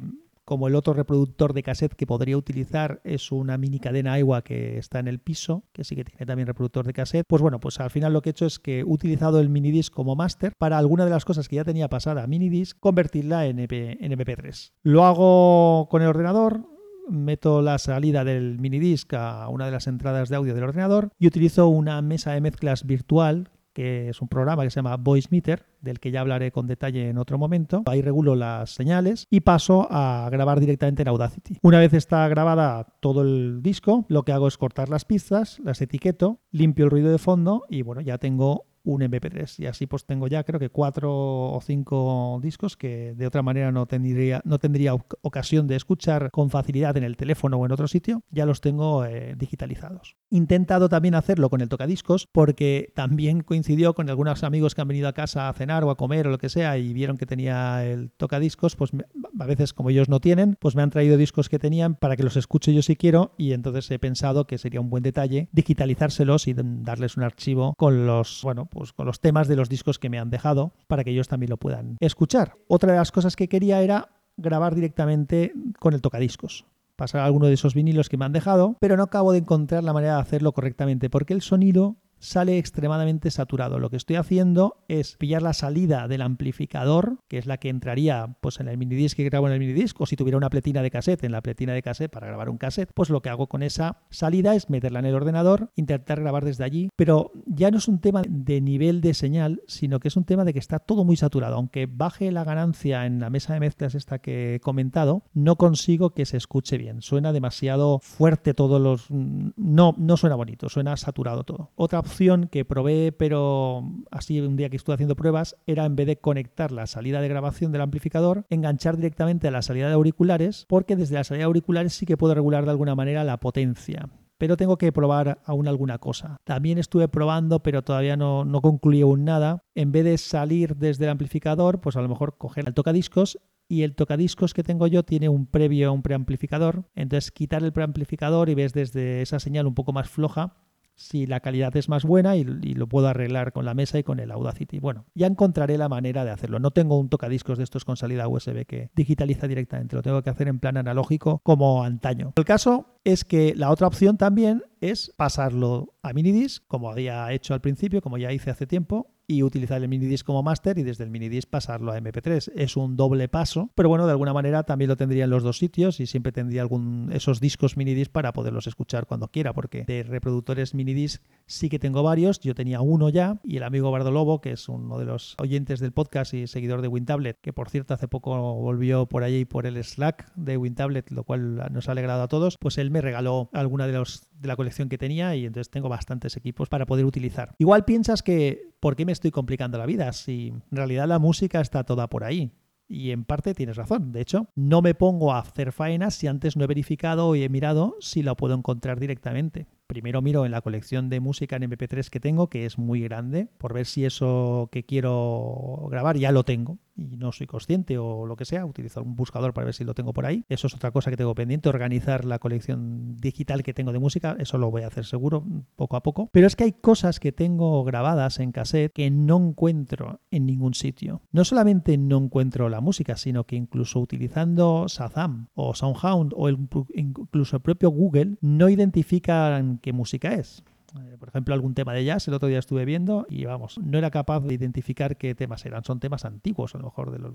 como 0.49 0.67
el 0.67 0.73
otro 0.73 0.93
reproductor 0.93 1.53
de 1.53 1.61
cassette 1.61 1.93
que 1.93 2.07
podría 2.07 2.35
utilizar 2.35 3.01
es 3.03 3.31
una 3.31 3.59
mini 3.59 3.77
cadena 3.77 4.15
agua 4.15 4.41
que 4.41 4.79
está 4.79 4.97
en 4.97 5.07
el 5.07 5.19
piso, 5.19 5.63
que 5.73 5.83
sí 5.83 5.95
que 5.95 6.03
tiene 6.03 6.25
también 6.25 6.47
reproductor 6.47 6.87
de 6.87 6.93
cassette, 6.93 7.23
pues 7.27 7.43
bueno, 7.43 7.59
pues 7.59 7.79
al 7.79 7.91
final 7.91 8.13
lo 8.13 8.23
que 8.23 8.29
he 8.29 8.31
hecho 8.31 8.47
es 8.47 8.57
que 8.57 8.79
he 8.79 8.83
utilizado 8.83 9.39
el 9.41 9.49
minidisc 9.49 9.93
como 9.93 10.15
máster 10.15 10.53
para 10.57 10.79
alguna 10.79 11.05
de 11.05 11.11
las 11.11 11.23
cosas 11.23 11.47
que 11.47 11.57
ya 11.57 11.63
tenía 11.63 11.87
pasada 11.87 12.23
a 12.23 12.27
minidisc, 12.27 12.79
convertirla 12.79 13.45
en, 13.45 13.59
MP, 13.59 14.03
en 14.03 14.11
MP3. 14.11 14.71
Lo 14.81 15.05
hago 15.05 15.87
con 15.87 16.01
el 16.01 16.07
ordenador, 16.07 16.65
meto 17.07 17.61
la 17.61 17.77
salida 17.77 18.23
del 18.23 18.57
minidisc 18.57 19.13
a 19.13 19.49
una 19.49 19.67
de 19.67 19.71
las 19.71 19.85
entradas 19.85 20.29
de 20.29 20.35
audio 20.35 20.55
del 20.55 20.63
ordenador 20.63 21.11
y 21.19 21.27
utilizo 21.27 21.67
una 21.67 22.01
mesa 22.01 22.31
de 22.31 22.41
mezclas 22.41 22.87
virtual 22.87 23.51
que 23.73 24.09
es 24.09 24.21
un 24.21 24.27
programa 24.27 24.63
que 24.63 24.69
se 24.69 24.77
llama 24.77 24.97
Voice 24.97 25.29
Meter, 25.31 25.65
del 25.81 25.99
que 25.99 26.11
ya 26.11 26.21
hablaré 26.21 26.51
con 26.51 26.67
detalle 26.67 27.09
en 27.09 27.17
otro 27.17 27.37
momento. 27.37 27.83
Ahí 27.85 28.01
regulo 28.01 28.35
las 28.35 28.71
señales 28.71 29.25
y 29.29 29.41
paso 29.41 29.87
a 29.89 30.27
grabar 30.31 30.59
directamente 30.59 31.01
en 31.01 31.07
Audacity. 31.07 31.57
Una 31.61 31.79
vez 31.79 31.93
está 31.93 32.27
grabada 32.27 32.87
todo 32.99 33.21
el 33.21 33.61
disco, 33.61 34.05
lo 34.09 34.23
que 34.23 34.31
hago 34.31 34.47
es 34.47 34.57
cortar 34.57 34.89
las 34.89 35.05
pistas, 35.05 35.59
las 35.63 35.81
etiqueto, 35.81 36.39
limpio 36.51 36.85
el 36.85 36.91
ruido 36.91 37.11
de 37.11 37.17
fondo 37.17 37.65
y 37.69 37.81
bueno, 37.81 38.01
ya 38.01 38.17
tengo 38.17 38.65
un 38.83 39.01
MP3 39.01 39.59
y 39.59 39.65
así 39.65 39.87
pues 39.87 40.05
tengo 40.05 40.27
ya 40.27 40.43
creo 40.43 40.59
que 40.59 40.69
cuatro 40.69 41.11
o 41.11 41.59
cinco 41.61 42.39
discos 42.41 42.77
que 42.77 43.13
de 43.15 43.27
otra 43.27 43.41
manera 43.41 43.71
no 43.71 43.85
tendría, 43.85 44.41
no 44.45 44.59
tendría 44.59 44.93
ocasión 44.93 45.67
de 45.67 45.75
escuchar 45.75 46.31
con 46.31 46.49
facilidad 46.49 46.97
en 46.97 47.03
el 47.03 47.17
teléfono 47.17 47.57
o 47.57 47.65
en 47.65 47.71
otro 47.71 47.87
sitio, 47.87 48.23
ya 48.29 48.45
los 48.45 48.61
tengo 48.61 49.05
eh, 49.05 49.35
digitalizados. 49.37 50.15
Intentado 50.29 50.89
también 50.89 51.15
hacerlo 51.15 51.49
con 51.49 51.61
el 51.61 51.69
tocadiscos 51.69 52.27
porque 52.31 52.91
también 52.95 53.41
coincidió 53.41 53.93
con 53.93 54.09
algunos 54.09 54.43
amigos 54.43 54.75
que 54.75 54.81
han 54.81 54.87
venido 54.87 55.07
a 55.07 55.13
casa 55.13 55.49
a 55.49 55.53
cenar 55.53 55.83
o 55.83 55.89
a 55.89 55.97
comer 55.97 56.27
o 56.27 56.31
lo 56.31 56.37
que 56.37 56.49
sea 56.49 56.77
y 56.77 56.93
vieron 56.93 57.17
que 57.17 57.25
tenía 57.25 57.85
el 57.85 58.11
tocadiscos, 58.11 58.75
pues 58.75 58.91
a 59.39 59.45
veces 59.45 59.73
como 59.73 59.89
ellos 59.89 60.09
no 60.09 60.19
tienen, 60.19 60.55
pues 60.59 60.75
me 60.75 60.81
han 60.81 60.89
traído 60.89 61.17
discos 61.17 61.49
que 61.49 61.59
tenían 61.59 61.95
para 61.95 62.15
que 62.15 62.23
los 62.23 62.37
escuche 62.37 62.73
yo 62.73 62.81
si 62.81 62.95
quiero 62.95 63.33
y 63.37 63.53
entonces 63.53 63.89
he 63.91 63.99
pensado 63.99 64.45
que 64.45 64.57
sería 64.57 64.81
un 64.81 64.89
buen 64.89 65.03
detalle 65.03 65.49
digitalizárselos 65.51 66.47
y 66.47 66.55
darles 66.55 67.17
un 67.17 67.23
archivo 67.23 67.73
con 67.77 68.05
los, 68.05 68.41
bueno, 68.43 68.68
pues 68.69 68.93
con 68.93 69.05
los 69.05 69.19
temas 69.19 69.47
de 69.47 69.55
los 69.55 69.69
discos 69.69 69.99
que 69.99 70.09
me 70.09 70.19
han 70.19 70.29
dejado 70.29 70.73
para 70.87 71.03
que 71.03 71.11
ellos 71.11 71.27
también 71.27 71.49
lo 71.49 71.57
puedan 71.57 71.97
escuchar. 71.99 72.55
Otra 72.67 72.91
de 72.91 72.97
las 72.97 73.11
cosas 73.11 73.35
que 73.35 73.47
quería 73.47 73.81
era 73.81 74.09
grabar 74.37 74.75
directamente 74.75 75.53
con 75.79 75.93
el 75.93 76.01
tocadiscos 76.01 76.65
pasar 76.99 77.21
alguno 77.21 77.47
de 77.47 77.53
esos 77.53 77.73
vinilos 77.73 78.09
que 78.09 78.17
me 78.17 78.25
han 78.25 78.33
dejado, 78.33 78.75
pero 78.81 78.97
no 78.97 79.03
acabo 79.03 79.31
de 79.31 79.39
encontrar 79.39 79.83
la 79.85 79.93
manera 79.93 80.15
de 80.15 80.21
hacerlo 80.21 80.51
correctamente 80.51 81.09
porque 81.09 81.33
el 81.33 81.41
sonido 81.41 81.95
sale 82.19 82.57
extremadamente 82.57 83.31
saturado. 83.31 83.79
Lo 83.79 83.89
que 83.89 83.97
estoy 83.97 84.17
haciendo 84.17 84.83
es 84.87 85.15
pillar 85.17 85.41
la 85.41 85.53
salida 85.53 86.07
del 86.07 86.21
amplificador, 86.21 87.17
que 87.27 87.37
es 87.37 87.45
la 87.45 87.57
que 87.57 87.69
entraría 87.69 88.35
pues, 88.41 88.59
en 88.59 88.67
el 88.67 88.77
minidisc 88.77 89.17
que 89.17 89.23
grabo 89.23 89.47
en 89.47 89.53
el 89.53 89.59
minidisc, 89.59 89.99
o 89.99 90.05
si 90.05 90.15
tuviera 90.15 90.37
una 90.37 90.49
pletina 90.49 90.81
de 90.81 90.91
cassette 90.91 91.23
en 91.23 91.31
la 91.31 91.41
pletina 91.41 91.73
de 91.73 91.81
cassette 91.81 92.11
para 92.11 92.27
grabar 92.27 92.49
un 92.49 92.57
cassette, 92.57 92.91
pues 92.93 93.09
lo 93.09 93.21
que 93.21 93.29
hago 93.29 93.47
con 93.47 93.63
esa 93.63 93.97
salida 94.09 94.55
es 94.55 94.69
meterla 94.69 94.99
en 94.99 95.05
el 95.05 95.15
ordenador, 95.15 95.71
intentar 95.75 96.19
grabar 96.19 96.45
desde 96.45 96.63
allí, 96.63 96.89
pero 96.95 97.31
ya 97.45 97.71
no 97.71 97.77
es 97.77 97.87
un 97.87 97.99
tema 97.99 98.21
de 98.27 98.61
nivel 98.61 99.01
de 99.01 99.13
señal, 99.13 99.61
sino 99.67 99.99
que 99.99 100.09
es 100.09 100.17
un 100.17 100.25
tema 100.25 100.43
de 100.43 100.53
que 100.53 100.59
está 100.59 100.79
todo 100.79 101.05
muy 101.05 101.15
saturado. 101.15 101.55
Aunque 101.55 101.87
baje 101.87 102.31
la 102.31 102.43
ganancia 102.43 103.05
en 103.05 103.19
la 103.19 103.29
mesa 103.29 103.53
de 103.53 103.59
mezclas 103.59 103.95
esta 103.95 104.19
que 104.19 104.55
he 104.55 104.59
comentado, 104.59 105.23
no 105.33 105.55
consigo 105.55 106.11
que 106.11 106.25
se 106.25 106.37
escuche 106.37 106.77
bien. 106.77 107.01
Suena 107.01 107.33
demasiado 107.33 107.99
fuerte 107.99 108.53
todos 108.53 108.81
los... 108.81 109.09
No, 109.09 109.95
no 109.97 110.17
suena 110.17 110.35
bonito, 110.35 110.69
suena 110.69 110.95
saturado 110.97 111.43
todo. 111.43 111.71
Otra 111.75 112.03
opción 112.09 112.47
que 112.47 112.65
probé, 112.65 113.11
pero 113.11 113.83
así 114.09 114.41
un 114.41 114.55
día 114.55 114.69
que 114.69 114.77
estuve 114.77 114.95
haciendo 114.95 115.15
pruebas, 115.15 115.55
era 115.67 115.85
en 115.85 115.95
vez 115.95 116.07
de 116.07 116.17
conectar 116.17 116.71
la 116.71 116.87
salida 116.87 117.21
de 117.21 117.29
grabación 117.29 117.71
del 117.71 117.81
amplificador, 117.81 118.45
enganchar 118.49 118.97
directamente 118.97 119.47
a 119.47 119.51
la 119.51 119.61
salida 119.61 119.87
de 119.87 119.93
auriculares, 119.93 120.65
porque 120.67 120.95
desde 120.95 121.15
la 121.15 121.23
salida 121.23 121.43
de 121.43 121.45
auriculares 121.45 121.93
sí 121.93 122.05
que 122.05 122.17
puedo 122.17 122.33
regular 122.33 122.65
de 122.65 122.71
alguna 122.71 122.95
manera 122.95 123.23
la 123.23 123.39
potencia 123.39 124.09
pero 124.39 124.55
tengo 124.55 124.77
que 124.77 124.93
probar 124.93 125.41
aún 125.43 125.67
alguna 125.67 125.97
cosa. 125.97 126.37
También 126.45 126.77
estuve 126.77 127.09
probando, 127.09 127.61
pero 127.61 127.81
todavía 127.81 128.15
no, 128.15 128.45
no 128.45 128.61
concluí 128.61 129.01
aún 129.01 129.25
nada. 129.25 129.65
En 129.75 129.91
vez 129.91 130.05
de 130.05 130.17
salir 130.17 130.77
desde 130.77 131.03
el 131.03 131.09
amplificador, 131.09 131.81
pues 131.81 131.97
a 131.97 132.01
lo 132.01 132.07
mejor 132.07 132.37
coger 132.37 132.65
el 132.65 132.73
tocadiscos 132.73 133.37
y 133.67 133.83
el 133.83 133.95
tocadiscos 133.95 134.53
que 134.53 134.63
tengo 134.63 134.87
yo 134.87 135.03
tiene 135.03 135.27
un 135.27 135.45
previo, 135.45 135.91
un 135.91 136.03
preamplificador. 136.03 136.85
Entonces 136.95 137.31
quitar 137.31 137.65
el 137.65 137.73
preamplificador 137.73 138.47
y 138.47 138.55
ves 138.55 138.71
desde 138.71 139.21
esa 139.21 139.41
señal 139.41 139.67
un 139.67 139.75
poco 139.75 139.91
más 139.91 140.09
floja 140.09 140.55
si 140.99 141.25
la 141.25 141.39
calidad 141.39 141.75
es 141.77 141.87
más 141.87 142.03
buena 142.03 142.35
y, 142.35 142.43
lo 142.43 142.87
puedo 142.87 143.07
arreglar 143.07 143.53
con 143.53 143.65
la 143.65 143.73
mesa 143.73 143.97
y 143.97 144.03
con 144.03 144.19
el 144.19 144.31
Audacity. 144.31 144.79
Bueno, 144.79 145.05
ya 145.15 145.27
encontraré 145.27 145.77
la 145.77 145.89
manera 145.89 146.25
de 146.25 146.31
hacerlo. 146.31 146.59
No 146.59 146.71
tengo 146.71 146.99
un 146.99 147.09
tocadiscos 147.09 147.57
de 147.57 147.63
estos 147.63 147.85
con 147.85 147.97
salida 147.97 148.27
USB 148.27 148.65
que 148.65 148.91
digitaliza 148.95 149.47
directamente, 149.47 149.95
lo 149.95 150.01
tengo 150.01 150.21
que 150.21 150.29
hacer 150.29 150.47
en 150.47 150.59
plan 150.59 150.77
analógico 150.77 151.39
como 151.43 151.83
antaño. 151.83 152.33
El 152.35 152.45
caso 152.45 152.99
es 153.03 153.23
que 153.23 153.53
la 153.55 153.71
otra 153.71 153.87
opción 153.87 154.17
también 154.17 154.63
es 154.81 155.13
pasarlo 155.15 155.95
a 156.03 156.13
minidisc, 156.13 156.65
como 156.67 156.89
había 156.91 157.31
hecho 157.31 157.53
al 157.53 157.61
principio, 157.61 158.01
como 158.01 158.17
ya 158.17 158.31
hice 158.31 158.51
hace 158.51 158.67
tiempo, 158.67 159.07
y 159.29 159.43
utilizar 159.43 159.79
el 159.81 159.87
minidisc 159.87 160.25
como 160.25 160.41
máster 160.41 160.79
y 160.79 160.83
desde 160.83 161.03
el 161.03 161.11
minidisc 161.11 161.47
pasarlo 161.47 161.91
a 161.91 161.99
MP3. 161.99 162.51
Es 162.55 162.75
un 162.75 162.97
doble 162.97 163.27
paso, 163.27 163.69
pero 163.75 163.87
bueno, 163.87 164.07
de 164.07 164.11
alguna 164.11 164.33
manera 164.33 164.63
también 164.63 164.89
lo 164.89 164.97
tendría 164.97 165.25
en 165.25 165.29
los 165.29 165.43
dos 165.43 165.59
sitios 165.59 165.99
y 165.99 166.07
siempre 166.07 166.31
tendría 166.31 166.63
algún 166.63 167.11
esos 167.13 167.39
discos 167.39 167.77
minidisc 167.77 168.11
para 168.11 168.33
poderlos 168.33 168.65
escuchar 168.65 169.05
cuando 169.05 169.27
quiera, 169.27 169.53
porque 169.53 169.83
de 169.85 170.01
reproductores 170.01 170.73
minidisc 170.73 171.21
sí 171.45 171.69
que 171.69 171.77
tengo 171.77 172.01
varios. 172.01 172.39
Yo 172.39 172.55
tenía 172.55 172.81
uno 172.81 173.09
ya 173.09 173.39
y 173.43 173.57
el 173.57 173.63
amigo 173.63 173.91
Bardo 173.91 174.09
Lobo, 174.09 174.41
que 174.41 174.53
es 174.53 174.67
uno 174.67 174.97
de 174.97 175.05
los 175.05 175.35
oyentes 175.39 175.79
del 175.79 175.91
podcast 175.91 176.33
y 176.33 176.47
seguidor 176.47 176.81
de 176.81 176.87
WinTablet, 176.87 177.39
que 177.39 177.53
por 177.53 177.69
cierto 177.69 177.93
hace 177.93 178.07
poco 178.07 178.55
volvió 178.55 179.05
por 179.05 179.23
allí 179.23 179.45
por 179.45 179.67
el 179.67 179.81
Slack 179.83 180.33
de 180.33 180.57
WinTablet, 180.57 181.11
lo 181.11 181.23
cual 181.23 181.71
nos 181.71 181.87
ha 181.87 181.91
alegrado 181.91 182.23
a 182.23 182.27
todos, 182.27 182.57
pues 182.57 182.79
él 182.79 182.89
me 182.89 183.01
regaló 183.01 183.51
alguna 183.53 183.85
de 183.85 183.93
los 183.93 184.27
de 184.39 184.47
la 184.47 184.55
colección 184.55 184.89
que 184.89 184.97
tenía 184.97 185.35
y 185.35 185.45
entonces 185.45 185.69
tengo 185.69 185.89
bastantes 185.89 186.37
equipos 186.37 186.69
para 186.69 186.85
poder 186.85 187.05
utilizar. 187.05 187.53
Igual 187.57 187.85
piensas 187.85 188.23
que, 188.23 188.73
¿por 188.79 188.95
qué 188.95 189.05
me 189.05 189.11
estoy 189.11 189.31
complicando 189.31 189.77
la 189.77 189.85
vida? 189.85 190.11
Si 190.13 190.47
en 190.49 190.63
realidad 190.71 191.07
la 191.07 191.19
música 191.19 191.61
está 191.61 191.83
toda 191.83 192.07
por 192.07 192.23
ahí. 192.23 192.51
Y 192.87 193.11
en 193.11 193.23
parte 193.23 193.53
tienes 193.53 193.77
razón. 193.77 194.11
De 194.11 194.21
hecho, 194.21 194.47
no 194.55 194.81
me 194.81 194.95
pongo 194.95 195.31
a 195.31 195.39
hacer 195.39 195.71
faenas 195.71 196.15
si 196.15 196.25
antes 196.25 196.57
no 196.57 196.63
he 196.63 196.67
verificado 196.67 197.35
y 197.35 197.43
he 197.43 197.49
mirado 197.49 197.95
si 197.99 198.23
la 198.23 198.35
puedo 198.35 198.55
encontrar 198.55 198.99
directamente 198.99 199.67
primero 199.89 200.21
miro 200.21 200.45
en 200.45 200.51
la 200.51 200.61
colección 200.61 201.09
de 201.09 201.19
música 201.19 201.55
en 201.55 201.63
MP3 201.63 202.09
que 202.09 202.19
tengo, 202.19 202.47
que 202.47 202.67
es 202.67 202.77
muy 202.77 203.01
grande, 203.01 203.47
por 203.57 203.73
ver 203.73 203.87
si 203.87 204.05
eso 204.05 204.69
que 204.71 204.85
quiero 204.85 205.87
grabar 205.89 206.15
ya 206.15 206.31
lo 206.31 206.43
tengo 206.45 206.77
y 206.99 207.17
no 207.17 207.31
soy 207.31 207.47
consciente 207.47 207.97
o 207.97 208.25
lo 208.25 208.35
que 208.35 208.45
sea, 208.45 208.65
utilizo 208.65 209.01
un 209.01 209.15
buscador 209.15 209.53
para 209.53 209.65
ver 209.65 209.73
si 209.73 209.83
lo 209.83 209.93
tengo 209.93 210.13
por 210.13 210.25
ahí. 210.25 210.43
Eso 210.49 210.67
es 210.67 210.75
otra 210.75 210.91
cosa 210.91 211.09
que 211.09 211.17
tengo 211.17 211.33
pendiente, 211.33 211.69
organizar 211.69 212.25
la 212.25 212.39
colección 212.39 213.17
digital 213.17 213.63
que 213.63 213.73
tengo 213.73 213.91
de 213.91 213.99
música, 213.99 214.35
eso 214.39 214.57
lo 214.57 214.69
voy 214.69 214.83
a 214.83 214.87
hacer 214.87 215.05
seguro 215.05 215.43
poco 215.75 215.95
a 215.95 216.03
poco. 216.03 216.29
Pero 216.31 216.47
es 216.47 216.55
que 216.55 216.65
hay 216.65 216.73
cosas 216.73 217.19
que 217.19 217.31
tengo 217.31 217.83
grabadas 217.83 218.39
en 218.39 218.51
cassette 218.51 218.91
que 218.93 219.09
no 219.09 219.37
encuentro 219.37 220.19
en 220.29 220.45
ningún 220.45 220.73
sitio. 220.73 221.21
No 221.31 221.45
solamente 221.45 221.97
no 221.97 222.17
encuentro 222.17 222.69
la 222.69 222.81
música, 222.81 223.17
sino 223.17 223.45
que 223.45 223.55
incluso 223.55 223.99
utilizando 223.99 224.85
Shazam 224.87 225.47
o 225.55 225.73
Soundhound 225.73 226.33
o 226.35 226.49
incluso 226.49 227.55
el 227.55 227.61
propio 227.61 227.89
Google 227.89 228.37
no 228.41 228.69
identifican 228.69 229.78
qué 229.79 229.93
música 229.93 230.33
es. 230.33 230.63
Eh, 230.97 231.17
por 231.19 231.29
ejemplo, 231.29 231.53
algún 231.53 231.73
tema 231.73 231.93
de 231.93 232.03
jazz, 232.03 232.27
el 232.27 232.33
otro 232.33 232.47
día 232.47 232.59
estuve 232.59 232.85
viendo 232.85 233.25
y 233.29 233.45
vamos, 233.45 233.79
no 233.83 233.97
era 233.97 234.09
capaz 234.11 234.41
de 234.41 234.53
identificar 234.53 235.17
qué 235.17 235.35
temas 235.35 235.65
eran. 235.65 235.83
Son 235.83 235.99
temas 235.99 236.25
antiguos, 236.25 236.75
a 236.75 236.77
lo 236.77 236.85
mejor 236.85 237.11
de 237.11 237.19
los, 237.19 237.33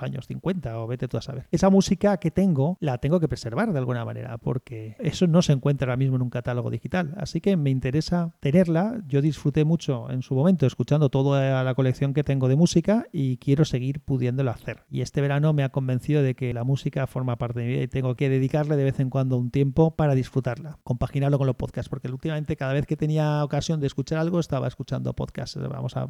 años 0.00 0.26
50 0.26 0.78
o 0.78 0.86
vete 0.86 1.08
tú 1.08 1.16
a 1.16 1.22
saber. 1.22 1.46
Esa 1.50 1.70
música 1.70 2.18
que 2.18 2.30
tengo 2.30 2.76
la 2.80 2.98
tengo 2.98 3.20
que 3.20 3.28
preservar 3.28 3.72
de 3.72 3.78
alguna 3.78 4.04
manera 4.04 4.38
porque 4.38 4.96
eso 4.98 5.26
no 5.26 5.42
se 5.42 5.52
encuentra 5.52 5.86
ahora 5.86 5.96
mismo 5.96 6.16
en 6.16 6.22
un 6.22 6.30
catálogo 6.30 6.70
digital. 6.70 7.14
Así 7.16 7.40
que 7.40 7.56
me 7.56 7.70
interesa 7.70 8.34
tenerla. 8.40 9.02
Yo 9.06 9.22
disfruté 9.22 9.64
mucho 9.64 10.10
en 10.10 10.22
su 10.22 10.34
momento 10.34 10.66
escuchando 10.66 11.10
toda 11.10 11.62
la 11.64 11.74
colección 11.74 12.14
que 12.14 12.24
tengo 12.24 12.48
de 12.48 12.56
música 12.56 13.06
y 13.12 13.38
quiero 13.38 13.64
seguir 13.64 14.00
pudiéndolo 14.00 14.50
hacer. 14.50 14.84
Y 14.90 15.00
este 15.00 15.20
verano 15.20 15.52
me 15.52 15.64
ha 15.64 15.70
convencido 15.70 16.22
de 16.22 16.34
que 16.34 16.54
la 16.54 16.64
música 16.64 17.06
forma 17.06 17.36
parte 17.36 17.60
de 17.60 17.66
mi 17.66 17.72
vida 17.72 17.82
y 17.82 17.88
tengo 17.88 18.14
que 18.14 18.28
dedicarle 18.28 18.76
de 18.76 18.84
vez 18.84 19.00
en 19.00 19.10
cuando 19.10 19.36
un 19.36 19.50
tiempo 19.50 19.96
para 19.96 20.14
disfrutarla, 20.14 20.78
compaginarlo 20.84 21.38
con 21.38 21.46
los 21.46 21.56
podcasts, 21.56 21.88
porque 21.88 22.08
últimamente 22.08 22.56
cada 22.56 22.67
vez 22.72 22.86
que 22.86 22.96
tenía 22.96 23.44
ocasión 23.44 23.80
de 23.80 23.86
escuchar 23.86 24.18
algo 24.18 24.40
estaba 24.40 24.68
escuchando 24.68 25.14
podcast. 25.14 25.56
Vamos 25.56 25.96
a 25.96 26.08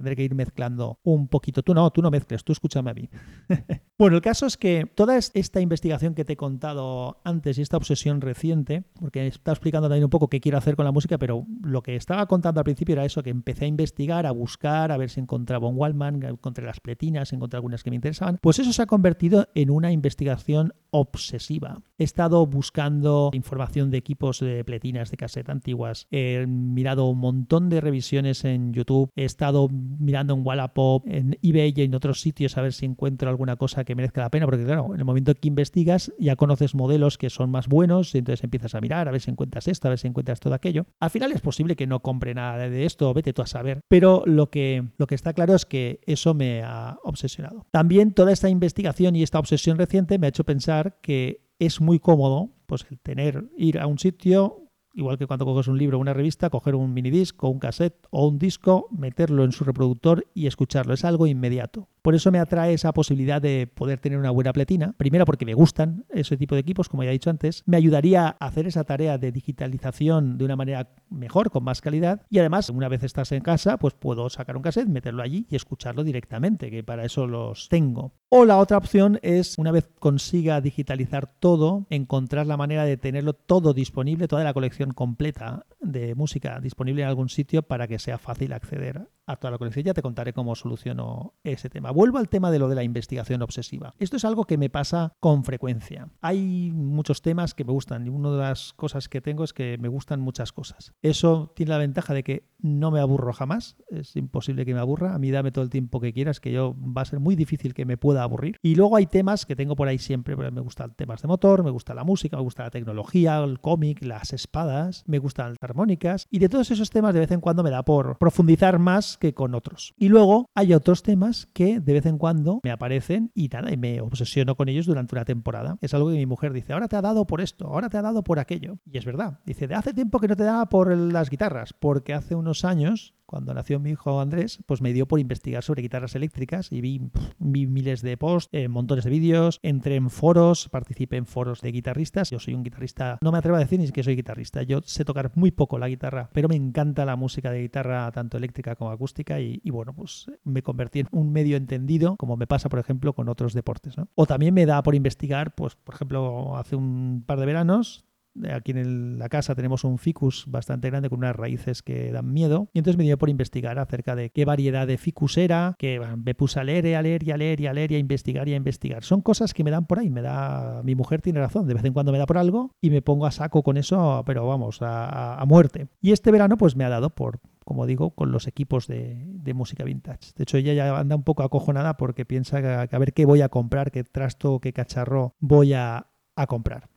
tendré 0.00 0.16
que 0.16 0.24
ir 0.24 0.34
mezclando 0.34 0.98
un 1.02 1.28
poquito. 1.28 1.62
Tú 1.62 1.74
no, 1.74 1.90
tú 1.90 2.00
no 2.00 2.10
mezcles, 2.10 2.42
tú 2.42 2.52
escúchame 2.52 2.90
a 2.90 2.94
mí. 2.94 3.08
bueno, 3.98 4.16
el 4.16 4.22
caso 4.22 4.46
es 4.46 4.56
que 4.56 4.86
toda 4.94 5.18
esta 5.18 5.60
investigación 5.60 6.14
que 6.14 6.24
te 6.24 6.32
he 6.32 6.36
contado 6.36 7.20
antes 7.22 7.58
y 7.58 7.62
esta 7.62 7.76
obsesión 7.76 8.22
reciente, 8.22 8.84
porque 8.98 9.26
estaba 9.26 9.52
explicando 9.54 9.88
también 9.88 10.04
un 10.04 10.10
poco 10.10 10.28
qué 10.28 10.40
quiero 10.40 10.56
hacer 10.56 10.74
con 10.74 10.86
la 10.86 10.92
música, 10.92 11.18
pero 11.18 11.46
lo 11.62 11.82
que 11.82 11.96
estaba 11.96 12.26
contando 12.26 12.60
al 12.60 12.64
principio 12.64 12.94
era 12.94 13.04
eso, 13.04 13.22
que 13.22 13.30
empecé 13.30 13.66
a 13.66 13.68
investigar, 13.68 14.26
a 14.26 14.30
buscar, 14.30 14.90
a 14.90 14.96
ver 14.96 15.10
si 15.10 15.20
encontraba 15.20 15.68
un 15.68 15.76
Wallman, 15.76 16.22
encontré 16.22 16.64
las 16.64 16.80
pletinas, 16.80 17.32
encontré 17.34 17.58
algunas 17.58 17.84
que 17.84 17.90
me 17.90 17.96
interesaban. 17.96 18.38
Pues 18.40 18.58
eso 18.58 18.72
se 18.72 18.80
ha 18.80 18.86
convertido 18.86 19.48
en 19.54 19.70
una 19.70 19.92
investigación 19.92 20.72
obsesiva. 20.90 21.82
He 22.00 22.04
estado 22.04 22.46
buscando 22.46 23.28
información 23.34 23.90
de 23.90 23.98
equipos 23.98 24.40
de 24.40 24.64
pletinas 24.64 25.10
de 25.10 25.18
cassette 25.18 25.50
antiguas, 25.50 26.06
he 26.10 26.46
mirado 26.46 27.04
un 27.04 27.18
montón 27.18 27.68
de 27.68 27.82
revisiones 27.82 28.46
en 28.46 28.72
YouTube, 28.72 29.10
he 29.16 29.26
estado 29.26 29.68
mirando 29.68 30.32
en 30.32 30.40
Wallapop, 30.42 31.06
en 31.06 31.36
eBay 31.42 31.74
y 31.76 31.82
en 31.82 31.94
otros 31.94 32.22
sitios 32.22 32.56
a 32.56 32.62
ver 32.62 32.72
si 32.72 32.86
encuentro 32.86 33.28
alguna 33.28 33.56
cosa 33.56 33.84
que 33.84 33.94
merezca 33.94 34.22
la 34.22 34.30
pena, 34.30 34.46
porque 34.46 34.64
claro, 34.64 34.94
en 34.94 35.00
el 35.00 35.04
momento 35.04 35.34
que 35.34 35.48
investigas 35.48 36.10
ya 36.18 36.36
conoces 36.36 36.74
modelos 36.74 37.18
que 37.18 37.28
son 37.28 37.50
más 37.50 37.68
buenos 37.68 38.14
y 38.14 38.18
entonces 38.20 38.44
empiezas 38.44 38.74
a 38.74 38.80
mirar 38.80 39.06
a 39.06 39.10
ver 39.10 39.20
si 39.20 39.30
encuentras 39.30 39.68
esto, 39.68 39.88
a 39.88 39.90
ver 39.90 39.98
si 39.98 40.08
encuentras 40.08 40.40
todo 40.40 40.54
aquello. 40.54 40.86
Al 41.00 41.10
final 41.10 41.32
es 41.32 41.42
posible 41.42 41.76
que 41.76 41.86
no 41.86 42.00
compre 42.00 42.32
nada 42.32 42.70
de 42.70 42.86
esto, 42.86 43.12
vete 43.12 43.34
tú 43.34 43.42
a 43.42 43.46
saber, 43.46 43.80
pero 43.88 44.22
lo 44.24 44.48
que, 44.48 44.88
lo 44.96 45.06
que 45.06 45.16
está 45.16 45.34
claro 45.34 45.54
es 45.54 45.66
que 45.66 46.00
eso 46.06 46.32
me 46.32 46.62
ha 46.62 46.98
obsesionado. 47.04 47.66
También 47.70 48.14
toda 48.14 48.32
esta 48.32 48.48
investigación 48.48 49.16
y 49.16 49.22
esta 49.22 49.38
obsesión 49.38 49.76
reciente 49.76 50.18
me 50.18 50.28
ha 50.28 50.30
hecho 50.30 50.44
pensar 50.44 50.98
que 51.02 51.49
es 51.60 51.80
muy 51.80 52.00
cómodo 52.00 52.50
pues 52.66 52.84
el 52.90 52.98
tener 52.98 53.44
ir 53.56 53.78
a 53.78 53.86
un 53.86 53.98
sitio 53.98 54.69
igual 54.94 55.18
que 55.18 55.26
cuando 55.26 55.44
coges 55.44 55.68
un 55.68 55.78
libro 55.78 55.98
o 55.98 56.00
una 56.00 56.14
revista, 56.14 56.50
coger 56.50 56.74
un 56.74 56.92
minidisc 56.92 57.42
o 57.42 57.48
un 57.48 57.58
cassette 57.58 58.06
o 58.10 58.26
un 58.26 58.38
disco, 58.38 58.88
meterlo 58.90 59.44
en 59.44 59.52
su 59.52 59.64
reproductor 59.64 60.26
y 60.34 60.46
escucharlo. 60.46 60.94
Es 60.94 61.04
algo 61.04 61.26
inmediato. 61.26 61.88
Por 62.02 62.14
eso 62.14 62.30
me 62.30 62.38
atrae 62.38 62.72
esa 62.72 62.92
posibilidad 62.92 63.42
de 63.42 63.66
poder 63.66 63.98
tener 63.98 64.18
una 64.18 64.30
buena 64.30 64.52
pletina. 64.52 64.94
Primero 64.96 65.26
porque 65.26 65.44
me 65.44 65.54
gustan 65.54 66.06
ese 66.08 66.36
tipo 66.36 66.54
de 66.54 66.62
equipos, 66.62 66.88
como 66.88 67.04
ya 67.04 67.10
he 67.10 67.12
dicho 67.12 67.28
antes. 67.28 67.62
Me 67.66 67.76
ayudaría 67.76 68.36
a 68.40 68.46
hacer 68.46 68.66
esa 68.66 68.84
tarea 68.84 69.18
de 69.18 69.32
digitalización 69.32 70.38
de 70.38 70.44
una 70.46 70.56
manera 70.56 70.88
mejor, 71.10 71.50
con 71.50 71.62
más 71.62 71.82
calidad. 71.82 72.22
Y 72.30 72.38
además, 72.38 72.70
una 72.70 72.88
vez 72.88 73.02
estás 73.02 73.32
en 73.32 73.42
casa, 73.42 73.76
pues 73.76 73.94
puedo 73.94 74.30
sacar 74.30 74.56
un 74.56 74.62
cassette, 74.62 74.88
meterlo 74.88 75.22
allí 75.22 75.46
y 75.50 75.56
escucharlo 75.56 76.02
directamente, 76.02 76.70
que 76.70 76.82
para 76.82 77.04
eso 77.04 77.26
los 77.26 77.68
tengo. 77.68 78.12
O 78.30 78.46
la 78.46 78.58
otra 78.58 78.78
opción 78.78 79.18
es, 79.22 79.58
una 79.58 79.72
vez 79.72 79.88
consiga 79.98 80.60
digitalizar 80.60 81.30
todo, 81.38 81.86
encontrar 81.90 82.46
la 82.46 82.56
manera 82.56 82.84
de 82.84 82.96
tenerlo 82.96 83.34
todo 83.34 83.74
disponible, 83.74 84.28
toda 84.28 84.44
la 84.44 84.54
colección 84.54 84.79
completa 84.88 85.66
de 85.80 86.14
música 86.14 86.60
disponible 86.60 87.02
en 87.02 87.08
algún 87.08 87.28
sitio 87.28 87.62
para 87.62 87.88
que 87.88 87.98
sea 87.98 88.18
fácil 88.18 88.52
acceder 88.52 89.08
a 89.26 89.36
toda 89.36 89.52
la 89.52 89.58
colección. 89.58 89.84
Ya 89.84 89.94
te 89.94 90.02
contaré 90.02 90.32
cómo 90.32 90.54
soluciono 90.54 91.34
ese 91.44 91.70
tema. 91.70 91.90
Vuelvo 91.90 92.18
al 92.18 92.28
tema 92.28 92.50
de 92.50 92.58
lo 92.58 92.68
de 92.68 92.74
la 92.74 92.82
investigación 92.82 93.42
obsesiva. 93.42 93.94
Esto 93.98 94.16
es 94.16 94.24
algo 94.24 94.44
que 94.44 94.58
me 94.58 94.70
pasa 94.70 95.14
con 95.20 95.44
frecuencia. 95.44 96.08
Hay 96.20 96.72
muchos 96.72 97.22
temas 97.22 97.54
que 97.54 97.64
me 97.64 97.72
gustan 97.72 98.06
y 98.06 98.10
una 98.10 98.30
de 98.32 98.38
las 98.38 98.72
cosas 98.72 99.08
que 99.08 99.20
tengo 99.20 99.44
es 99.44 99.52
que 99.52 99.78
me 99.78 99.88
gustan 99.88 100.20
muchas 100.20 100.52
cosas. 100.52 100.94
Eso 101.02 101.52
tiene 101.54 101.70
la 101.70 101.78
ventaja 101.78 102.12
de 102.12 102.24
que 102.24 102.50
no 102.58 102.90
me 102.90 103.00
aburro 103.00 103.32
jamás. 103.32 103.76
Es 103.88 104.16
imposible 104.16 104.66
que 104.66 104.74
me 104.74 104.80
aburra. 104.80 105.14
A 105.14 105.18
mí 105.18 105.30
dame 105.30 105.52
todo 105.52 105.64
el 105.64 105.70
tiempo 105.70 106.00
que 106.00 106.12
quieras, 106.12 106.40
que 106.40 106.52
yo 106.52 106.74
va 106.76 107.02
a 107.02 107.06
ser 107.06 107.20
muy 107.20 107.36
difícil 107.36 107.72
que 107.74 107.84
me 107.84 107.96
pueda 107.96 108.22
aburrir. 108.22 108.58
Y 108.62 108.74
luego 108.74 108.96
hay 108.96 109.06
temas 109.06 109.46
que 109.46 109.56
tengo 109.56 109.76
por 109.76 109.88
ahí 109.88 109.98
siempre. 109.98 110.36
Me 110.36 110.60
gustan 110.60 110.94
temas 110.94 111.22
de 111.22 111.28
motor, 111.28 111.62
me 111.62 111.70
gusta 111.70 111.94
la 111.94 112.04
música, 112.04 112.36
me 112.36 112.42
gusta 112.42 112.64
la 112.64 112.70
tecnología, 112.70 113.38
el 113.38 113.60
cómic, 113.60 114.04
las 114.04 114.32
espadas, 114.32 115.04
me 115.06 115.18
gustan 115.18 115.56
armónicas. 115.70 116.26
Y 116.30 116.38
de 116.38 116.48
todos 116.48 116.70
esos 116.70 116.90
temas 116.90 117.14
de 117.14 117.20
vez 117.20 117.30
en 117.30 117.40
cuando 117.40 117.62
me 117.62 117.70
da 117.70 117.82
por 117.82 118.18
profundizar 118.18 118.78
más 118.78 119.16
que 119.16 119.34
con 119.34 119.54
otros. 119.54 119.94
Y 119.96 120.08
luego 120.08 120.46
hay 120.54 120.74
otros 120.74 121.02
temas 121.02 121.48
que 121.52 121.80
de 121.80 121.92
vez 121.92 122.06
en 122.06 122.18
cuando 122.18 122.60
me 122.62 122.70
aparecen 122.70 123.30
y 123.34 123.48
nada, 123.48 123.72
y 123.72 123.76
me 123.76 124.00
obsesiono 124.00 124.56
con 124.56 124.68
ellos 124.68 124.86
durante 124.86 125.14
una 125.14 125.24
temporada. 125.24 125.78
Es 125.80 125.94
algo 125.94 126.10
que 126.10 126.16
mi 126.16 126.26
mujer 126.26 126.52
dice, 126.52 126.72
ahora 126.72 126.88
te 126.88 126.96
ha 126.96 127.02
dado 127.02 127.26
por 127.26 127.40
esto, 127.40 127.66
ahora 127.66 127.88
te 127.88 127.96
ha 127.96 128.02
dado 128.02 128.22
por 128.22 128.38
aquello. 128.38 128.78
Y 128.84 128.98
es 128.98 129.04
verdad. 129.04 129.40
Dice, 129.44 129.66
hace 129.74 129.94
tiempo 129.94 130.20
que 130.20 130.28
no 130.28 130.36
te 130.36 130.44
daba 130.44 130.68
por 130.68 130.96
las 130.96 131.30
guitarras, 131.30 131.72
porque 131.72 132.14
hace 132.14 132.34
unos 132.34 132.64
años 132.64 133.14
cuando 133.30 133.54
nació 133.54 133.78
mi 133.78 133.90
hijo 133.90 134.20
Andrés, 134.20 134.58
pues 134.66 134.82
me 134.82 134.92
dio 134.92 135.06
por 135.06 135.20
investigar 135.20 135.62
sobre 135.62 135.82
guitarras 135.82 136.16
eléctricas 136.16 136.72
y 136.72 136.80
vi, 136.80 137.00
miles 137.38 138.02
de 138.02 138.16
posts, 138.16 138.48
eh, 138.50 138.66
montones 138.66 139.04
de 139.04 139.10
vídeos, 139.10 139.60
entré 139.62 139.94
en 139.94 140.10
foros, 140.10 140.68
participé 140.68 141.16
en 141.16 141.26
foros 141.26 141.60
de 141.60 141.70
guitarristas. 141.70 142.30
Yo 142.30 142.40
soy 142.40 142.54
un 142.54 142.64
guitarrista, 142.64 143.18
no 143.22 143.30
me 143.30 143.38
atrevo 143.38 143.56
a 143.56 143.60
decir 143.60 143.78
ni 143.78 143.88
que 143.90 144.02
soy 144.02 144.16
guitarrista, 144.16 144.64
yo 144.64 144.80
sé 144.84 145.04
tocar 145.04 145.30
muy 145.36 145.52
poco 145.52 145.78
la 145.78 145.88
guitarra, 145.88 146.28
pero 146.32 146.48
me 146.48 146.56
encanta 146.56 147.04
la 147.04 147.14
música 147.14 147.52
de 147.52 147.60
guitarra 147.62 148.10
tanto 148.10 148.36
eléctrica 148.36 148.74
como 148.74 148.90
acústica 148.90 149.38
y, 149.38 149.60
bueno, 149.70 149.94
pues 149.94 150.26
me 150.42 150.64
convertí 150.64 150.98
en 150.98 151.06
un 151.12 151.30
medio 151.30 151.56
entendido, 151.56 152.16
como 152.16 152.36
me 152.36 152.48
pasa, 152.48 152.68
por 152.68 152.80
ejemplo, 152.80 153.12
con 153.12 153.28
otros 153.28 153.54
deportes. 153.54 153.94
O 154.16 154.26
también 154.26 154.54
me 154.54 154.66
da 154.66 154.82
por 154.82 154.96
investigar, 154.96 155.54
pues 155.54 155.76
por 155.76 155.94
ejemplo, 155.94 156.56
hace 156.56 156.74
un 156.74 157.22
par 157.24 157.38
de 157.38 157.46
veranos 157.46 158.09
Aquí 158.52 158.72
en 158.72 159.18
la 159.18 159.28
casa 159.28 159.54
tenemos 159.54 159.84
un 159.84 159.98
ficus 159.98 160.44
bastante 160.46 160.88
grande 160.88 161.10
con 161.10 161.18
unas 161.18 161.34
raíces 161.34 161.82
que 161.82 162.12
dan 162.12 162.32
miedo. 162.32 162.68
Y 162.72 162.78
entonces 162.78 162.96
me 162.96 163.04
dio 163.04 163.18
por 163.18 163.28
investigar 163.28 163.78
acerca 163.78 164.14
de 164.14 164.30
qué 164.30 164.44
variedad 164.44 164.86
de 164.86 164.98
ficus 164.98 165.36
era, 165.36 165.74
que 165.78 166.00
me 166.16 166.34
puse 166.34 166.60
a 166.60 166.64
leer, 166.64 166.94
a 166.94 167.02
leer 167.02 167.22
y 167.22 167.32
a 167.32 167.36
leer 167.36 167.60
y 167.60 167.66
a 167.66 167.72
leer 167.72 167.92
y 167.92 167.96
a 167.96 167.98
investigar 167.98 168.48
y 168.48 168.54
a 168.54 168.56
investigar. 168.56 169.02
Son 169.04 169.20
cosas 169.20 169.54
que 169.54 169.64
me 169.64 169.70
dan 169.70 169.86
por 169.86 169.98
ahí. 169.98 170.10
Me 170.10 170.22
da. 170.22 170.82
Mi 170.84 170.94
mujer 170.94 171.20
tiene 171.20 171.40
razón. 171.40 171.66
De 171.66 171.74
vez 171.74 171.84
en 171.84 171.92
cuando 171.92 172.12
me 172.12 172.18
da 172.18 172.26
por 172.26 172.38
algo 172.38 172.74
y 172.80 172.90
me 172.90 173.02
pongo 173.02 173.26
a 173.26 173.30
saco 173.30 173.62
con 173.62 173.76
eso, 173.76 174.22
pero 174.26 174.46
vamos, 174.46 174.78
a, 174.80 175.42
muerte. 175.46 175.88
Y 176.00 176.12
este 176.12 176.30
verano, 176.30 176.56
pues 176.56 176.76
me 176.76 176.84
ha 176.84 176.88
dado 176.88 177.10
por, 177.10 177.40
como 177.64 177.86
digo, 177.86 178.10
con 178.10 178.30
los 178.30 178.46
equipos 178.46 178.86
de, 178.86 179.52
música 179.54 179.82
vintage. 179.82 180.32
De 180.36 180.44
hecho, 180.44 180.56
ella 180.56 180.74
ya 180.74 180.96
anda 180.96 181.16
un 181.16 181.24
poco 181.24 181.42
acojonada 181.42 181.96
porque 181.96 182.24
piensa 182.24 182.58
a 182.58 182.98
ver 182.98 183.12
qué 183.12 183.26
voy 183.26 183.42
a 183.42 183.48
comprar, 183.48 183.90
qué 183.90 184.04
trasto, 184.04 184.60
qué 184.60 184.72
cacharro 184.72 185.34
voy 185.40 185.72
a 185.72 186.06
comprar. 186.46 186.88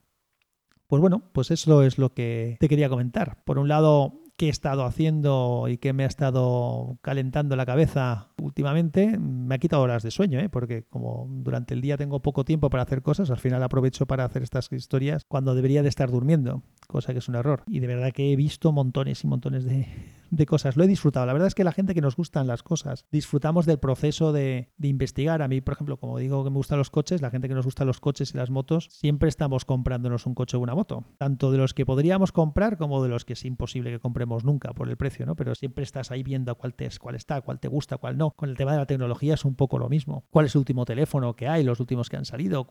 Pues 0.94 1.02
bueno, 1.02 1.24
pues 1.32 1.50
eso 1.50 1.82
es 1.82 1.98
lo 1.98 2.14
que 2.14 2.56
te 2.60 2.70
quería 2.70 2.88
comentar. 2.88 3.44
Por 3.46 3.58
un 3.58 3.68
lado, 3.68 4.22
que 4.38 4.46
he 4.46 4.50
estado 4.50 4.86
haciendo 4.86 5.66
y 5.68 5.80
que 5.80 5.92
me 5.92 6.04
ha 6.04 6.06
estado 6.06 7.00
calentando 7.02 7.56
la 7.56 7.66
cabeza 7.66 8.30
últimamente, 8.40 9.18
me 9.18 9.56
ha 9.56 9.58
quitado 9.58 9.82
horas 9.82 10.04
de 10.04 10.12
sueño, 10.12 10.40
¿eh? 10.40 10.50
porque 10.50 10.84
como 10.84 11.26
durante 11.32 11.74
el 11.74 11.82
día 11.82 11.98
tengo 11.98 12.22
poco 12.22 12.46
tiempo 12.46 12.70
para 12.70 12.84
hacer 12.84 13.02
cosas, 13.02 13.32
al 13.32 13.40
final 13.40 13.64
aprovecho 13.64 14.06
para 14.06 14.24
hacer 14.24 14.44
estas 14.44 14.72
historias 14.72 15.26
cuando 15.28 15.56
debería 15.56 15.82
de 15.82 15.90
estar 15.90 16.12
durmiendo, 16.12 16.62
cosa 16.88 17.12
que 17.12 17.18
es 17.18 17.28
un 17.28 17.38
error. 17.38 17.64
Y 17.66 17.80
de 17.80 17.88
verdad 17.88 18.12
que 18.12 18.32
he 18.32 18.36
visto 18.36 18.72
montones 18.72 19.24
y 19.24 19.28
montones 19.28 19.66
de, 19.66 19.88
de 20.36 20.46
cosas. 20.46 20.75
Lo 20.78 20.84
he 20.84 20.88
disfrutado. 20.88 21.25
La 21.25 21.34
verdad 21.34 21.48
es 21.48 21.56
que 21.56 21.63
la 21.63 21.72
gente 21.72 21.94
que 21.94 22.02
nos 22.02 22.16
gustan 22.16 22.48
las 22.48 22.63
cosas, 22.63 23.06
disfrutamos 23.12 23.66
del 23.66 23.80
proceso 23.80 24.34
de, 24.34 24.72
investigar. 24.82 25.42
A 25.42 25.48
mí, 25.48 25.62
por 25.62 25.74
ejemplo, 25.74 25.98
como 25.98 26.18
digo 26.18 26.44
que 26.44 26.50
me 26.50 26.58
gustan 26.58 26.78
los 26.78 26.90
coches, 26.90 27.22
la 27.22 27.30
gente 27.30 27.48
que 27.48 27.54
nos 27.54 27.66
gusta 27.66 27.86
los 27.86 28.00
coches 28.00 28.34
y 28.34 28.38
las 28.38 28.50
motos, 28.50 28.88
siempre 28.92 29.30
estamos 29.30 29.66
comprándonos 29.66 30.25
un 30.25 30.36
coche 30.36 30.58
o 30.58 30.60
una 30.60 30.75
moto. 30.75 31.06
Tanto 31.18 31.52
de 31.52 31.58
los 31.58 31.74
que 31.74 31.86
podríamos 31.86 32.32
comprar 32.32 32.78
como 32.78 33.04
de 33.04 33.10
los 33.10 33.25
que 33.25 33.34
es 33.34 33.46
imposible 33.46 33.92
que 33.92 34.00
compremos 34.00 34.44
nunca 34.44 34.74
por 34.74 34.90
el 34.90 34.98
precio, 34.98 35.25
¿no? 35.25 35.36
Pero 35.36 35.56
siempre 35.56 35.84
estás 35.84 36.12
ahí 36.12 36.24
viendo 36.24 36.56
cuál, 36.56 36.74
te, 36.74 36.90
cuál 37.00 37.16
está, 37.16 37.42
cuál 37.42 37.60
te 37.60 37.68
gusta, 37.68 37.98
cuál 37.98 38.18
no. 38.18 38.32
Con 38.32 38.50
el 38.50 38.58
tema 38.58 38.72
de 38.74 38.80
la 38.80 38.86
tecnología 38.86 39.36
es 39.36 39.46
un 39.46 39.56
poco 39.56 39.78
lo 39.78 39.90
mismo. 39.90 40.25
¿Cuál 40.30 40.48
es 40.48 40.56
el 40.56 40.60
último 40.60 40.86
teléfono 40.86 41.36
que 41.36 41.48
hay, 41.48 41.63
los 41.63 41.80
últimos 41.80 42.10
que 42.10 42.18
han 42.18 42.25
salido? 42.25 42.66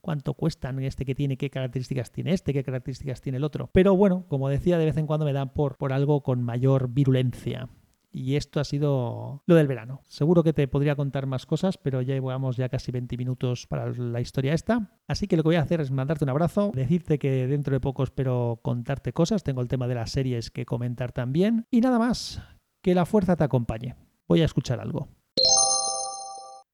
¿Cuánto 0.00 0.34
cuestan 0.34 0.82
este 0.82 1.04
que 1.04 1.14
tiene? 1.14 1.36
¿Qué 1.36 1.50
características 1.50 2.10
tiene 2.10 2.32
este? 2.32 2.52
¿Qué 2.52 2.64
características 2.64 3.20
tiene 3.20 3.38
el 3.38 3.44
otro? 3.44 3.70
Pero 3.72 3.96
bueno, 3.96 4.24
como 4.28 4.48
decía, 4.48 4.78
de 4.78 4.84
vez 4.84 4.96
en 4.96 5.06
cuando 5.06 5.26
me 5.26 5.32
dan 5.32 5.52
por, 5.52 5.76
por 5.76 5.92
algo 5.92 6.22
con 6.22 6.42
mayor 6.42 6.85
virulencia. 6.88 7.68
Y 8.12 8.36
esto 8.36 8.60
ha 8.60 8.64
sido 8.64 9.42
lo 9.44 9.54
del 9.56 9.66
verano. 9.66 10.00
Seguro 10.08 10.42
que 10.42 10.54
te 10.54 10.66
podría 10.68 10.96
contar 10.96 11.26
más 11.26 11.44
cosas, 11.44 11.76
pero 11.76 12.00
ya 12.00 12.14
llevamos 12.14 12.56
ya 12.56 12.70
casi 12.70 12.90
20 12.90 13.14
minutos 13.18 13.66
para 13.66 13.92
la 13.92 14.22
historia 14.22 14.54
esta. 14.54 14.90
Así 15.06 15.26
que 15.26 15.36
lo 15.36 15.42
que 15.42 15.48
voy 15.48 15.56
a 15.56 15.60
hacer 15.60 15.82
es 15.82 15.90
mandarte 15.90 16.24
un 16.24 16.30
abrazo, 16.30 16.72
decirte 16.74 17.18
que 17.18 17.46
dentro 17.46 17.74
de 17.74 17.80
poco 17.80 18.02
espero 18.02 18.58
contarte 18.62 19.12
cosas. 19.12 19.42
Tengo 19.42 19.60
el 19.60 19.68
tema 19.68 19.86
de 19.86 19.96
las 19.96 20.12
series 20.12 20.50
que 20.50 20.64
comentar 20.64 21.12
también. 21.12 21.66
Y 21.70 21.82
nada 21.82 21.98
más, 21.98 22.40
que 22.80 22.94
la 22.94 23.04
fuerza 23.04 23.36
te 23.36 23.44
acompañe. 23.44 23.96
Voy 24.26 24.40
a 24.40 24.46
escuchar 24.46 24.80
algo. 24.80 25.08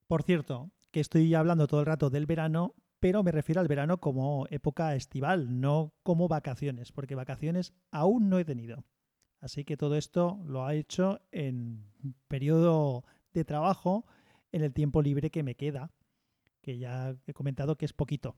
Por 0.07 0.23
cierto, 0.23 0.71
que 0.93 1.01
estoy 1.01 1.35
hablando 1.35 1.67
todo 1.67 1.81
el 1.81 1.87
rato 1.87 2.09
del 2.09 2.27
verano, 2.27 2.75
pero 3.01 3.25
me 3.25 3.33
refiero 3.33 3.61
al 3.61 3.67
verano 3.67 3.99
como 3.99 4.47
época 4.51 4.95
estival, 4.95 5.61
no 5.61 5.93
como 6.05 6.29
vacaciones, 6.29 6.93
porque 6.93 7.17
vacaciones 7.17 7.73
aún 7.91 8.29
no 8.29 8.39
he 8.39 8.45
tenido. 8.45 8.85
Así 9.43 9.65
que 9.65 9.77
todo 9.77 9.97
esto 9.97 10.39
lo 10.47 10.65
ha 10.65 10.75
hecho 10.75 11.21
en 11.33 11.85
periodo 12.29 13.05
de 13.35 13.45
trabajo, 13.45 14.07
en 14.53 14.63
el 14.63 14.73
tiempo 14.73 15.03
libre 15.03 15.31
que 15.31 15.43
me 15.43 15.57
queda, 15.57 15.91
que 16.63 16.79
ya 16.79 17.17
he 17.27 17.33
comentado 17.33 17.77
que 17.77 17.85
es 17.85 17.93
poquito. 17.93 18.37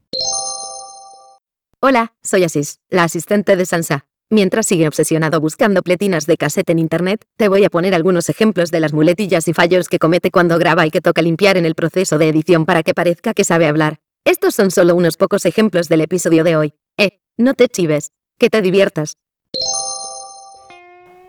Hola, 1.80 2.14
soy 2.22 2.44
Asis, 2.44 2.80
la 2.88 3.04
asistente 3.04 3.54
de 3.54 3.66
Sansa. 3.66 4.06
Mientras 4.30 4.64
sigue 4.64 4.88
obsesionado 4.88 5.42
buscando 5.42 5.82
pletinas 5.82 6.24
de 6.24 6.38
cassette 6.38 6.70
en 6.70 6.78
internet, 6.78 7.26
te 7.36 7.48
voy 7.48 7.64
a 7.64 7.70
poner 7.70 7.94
algunos 7.94 8.30
ejemplos 8.30 8.70
de 8.70 8.80
las 8.80 8.94
muletillas 8.94 9.46
y 9.46 9.52
fallos 9.52 9.90
que 9.90 9.98
comete 9.98 10.30
cuando 10.30 10.58
graba 10.58 10.86
y 10.86 10.90
que 10.90 11.02
toca 11.02 11.20
limpiar 11.20 11.58
en 11.58 11.66
el 11.66 11.74
proceso 11.74 12.16
de 12.16 12.30
edición 12.30 12.64
para 12.64 12.82
que 12.82 12.94
parezca 12.94 13.34
que 13.34 13.44
sabe 13.44 13.66
hablar. 13.66 14.00
Estos 14.24 14.54
son 14.54 14.70
solo 14.70 14.94
unos 14.94 15.18
pocos 15.18 15.44
ejemplos 15.44 15.90
del 15.90 16.00
episodio 16.00 16.44
de 16.44 16.56
hoy. 16.56 16.74
Eh, 16.96 17.20
no 17.36 17.52
te 17.52 17.68
chives, 17.68 18.12
que 18.38 18.48
te 18.48 18.62
diviertas 18.62 19.18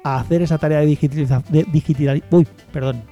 a 0.06 0.20
hacer 0.20 0.44
esa 0.44 0.60
tarea 0.60 0.82
de 0.82 0.86
digitalización. 0.86 1.44
De 1.52 2.24
uy, 2.30 2.48
perdón. 2.72 3.04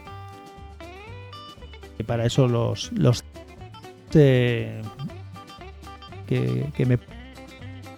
Y 1.98 2.04
para 2.04 2.26
eso 2.26 2.48
los. 2.48 2.92
los 2.92 3.24
eh, 4.14 4.80
que, 6.28 6.70
que, 6.76 6.86
me. 6.86 7.00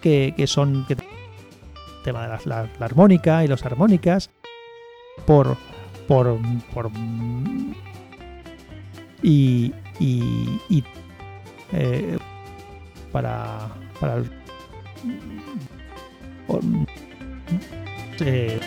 Que, 0.02 0.34
que 0.36 0.48
son. 0.48 0.86
Que, 0.88 0.96
tema 2.06 2.22
de 2.22 2.30
la, 2.46 2.70
la, 2.80 2.86
armónica 2.86 3.44
y 3.44 3.50
las 3.50 3.66
armónicas. 3.66 4.32
Por. 5.26 5.58
Por. 6.08 6.40
por 6.74 6.90
y. 9.22 9.74
Y. 10.00 10.62
y 10.70 10.84
eh, 11.74 12.18
para. 13.12 13.68
Para. 14.00 14.24
Eh, 18.22 18.60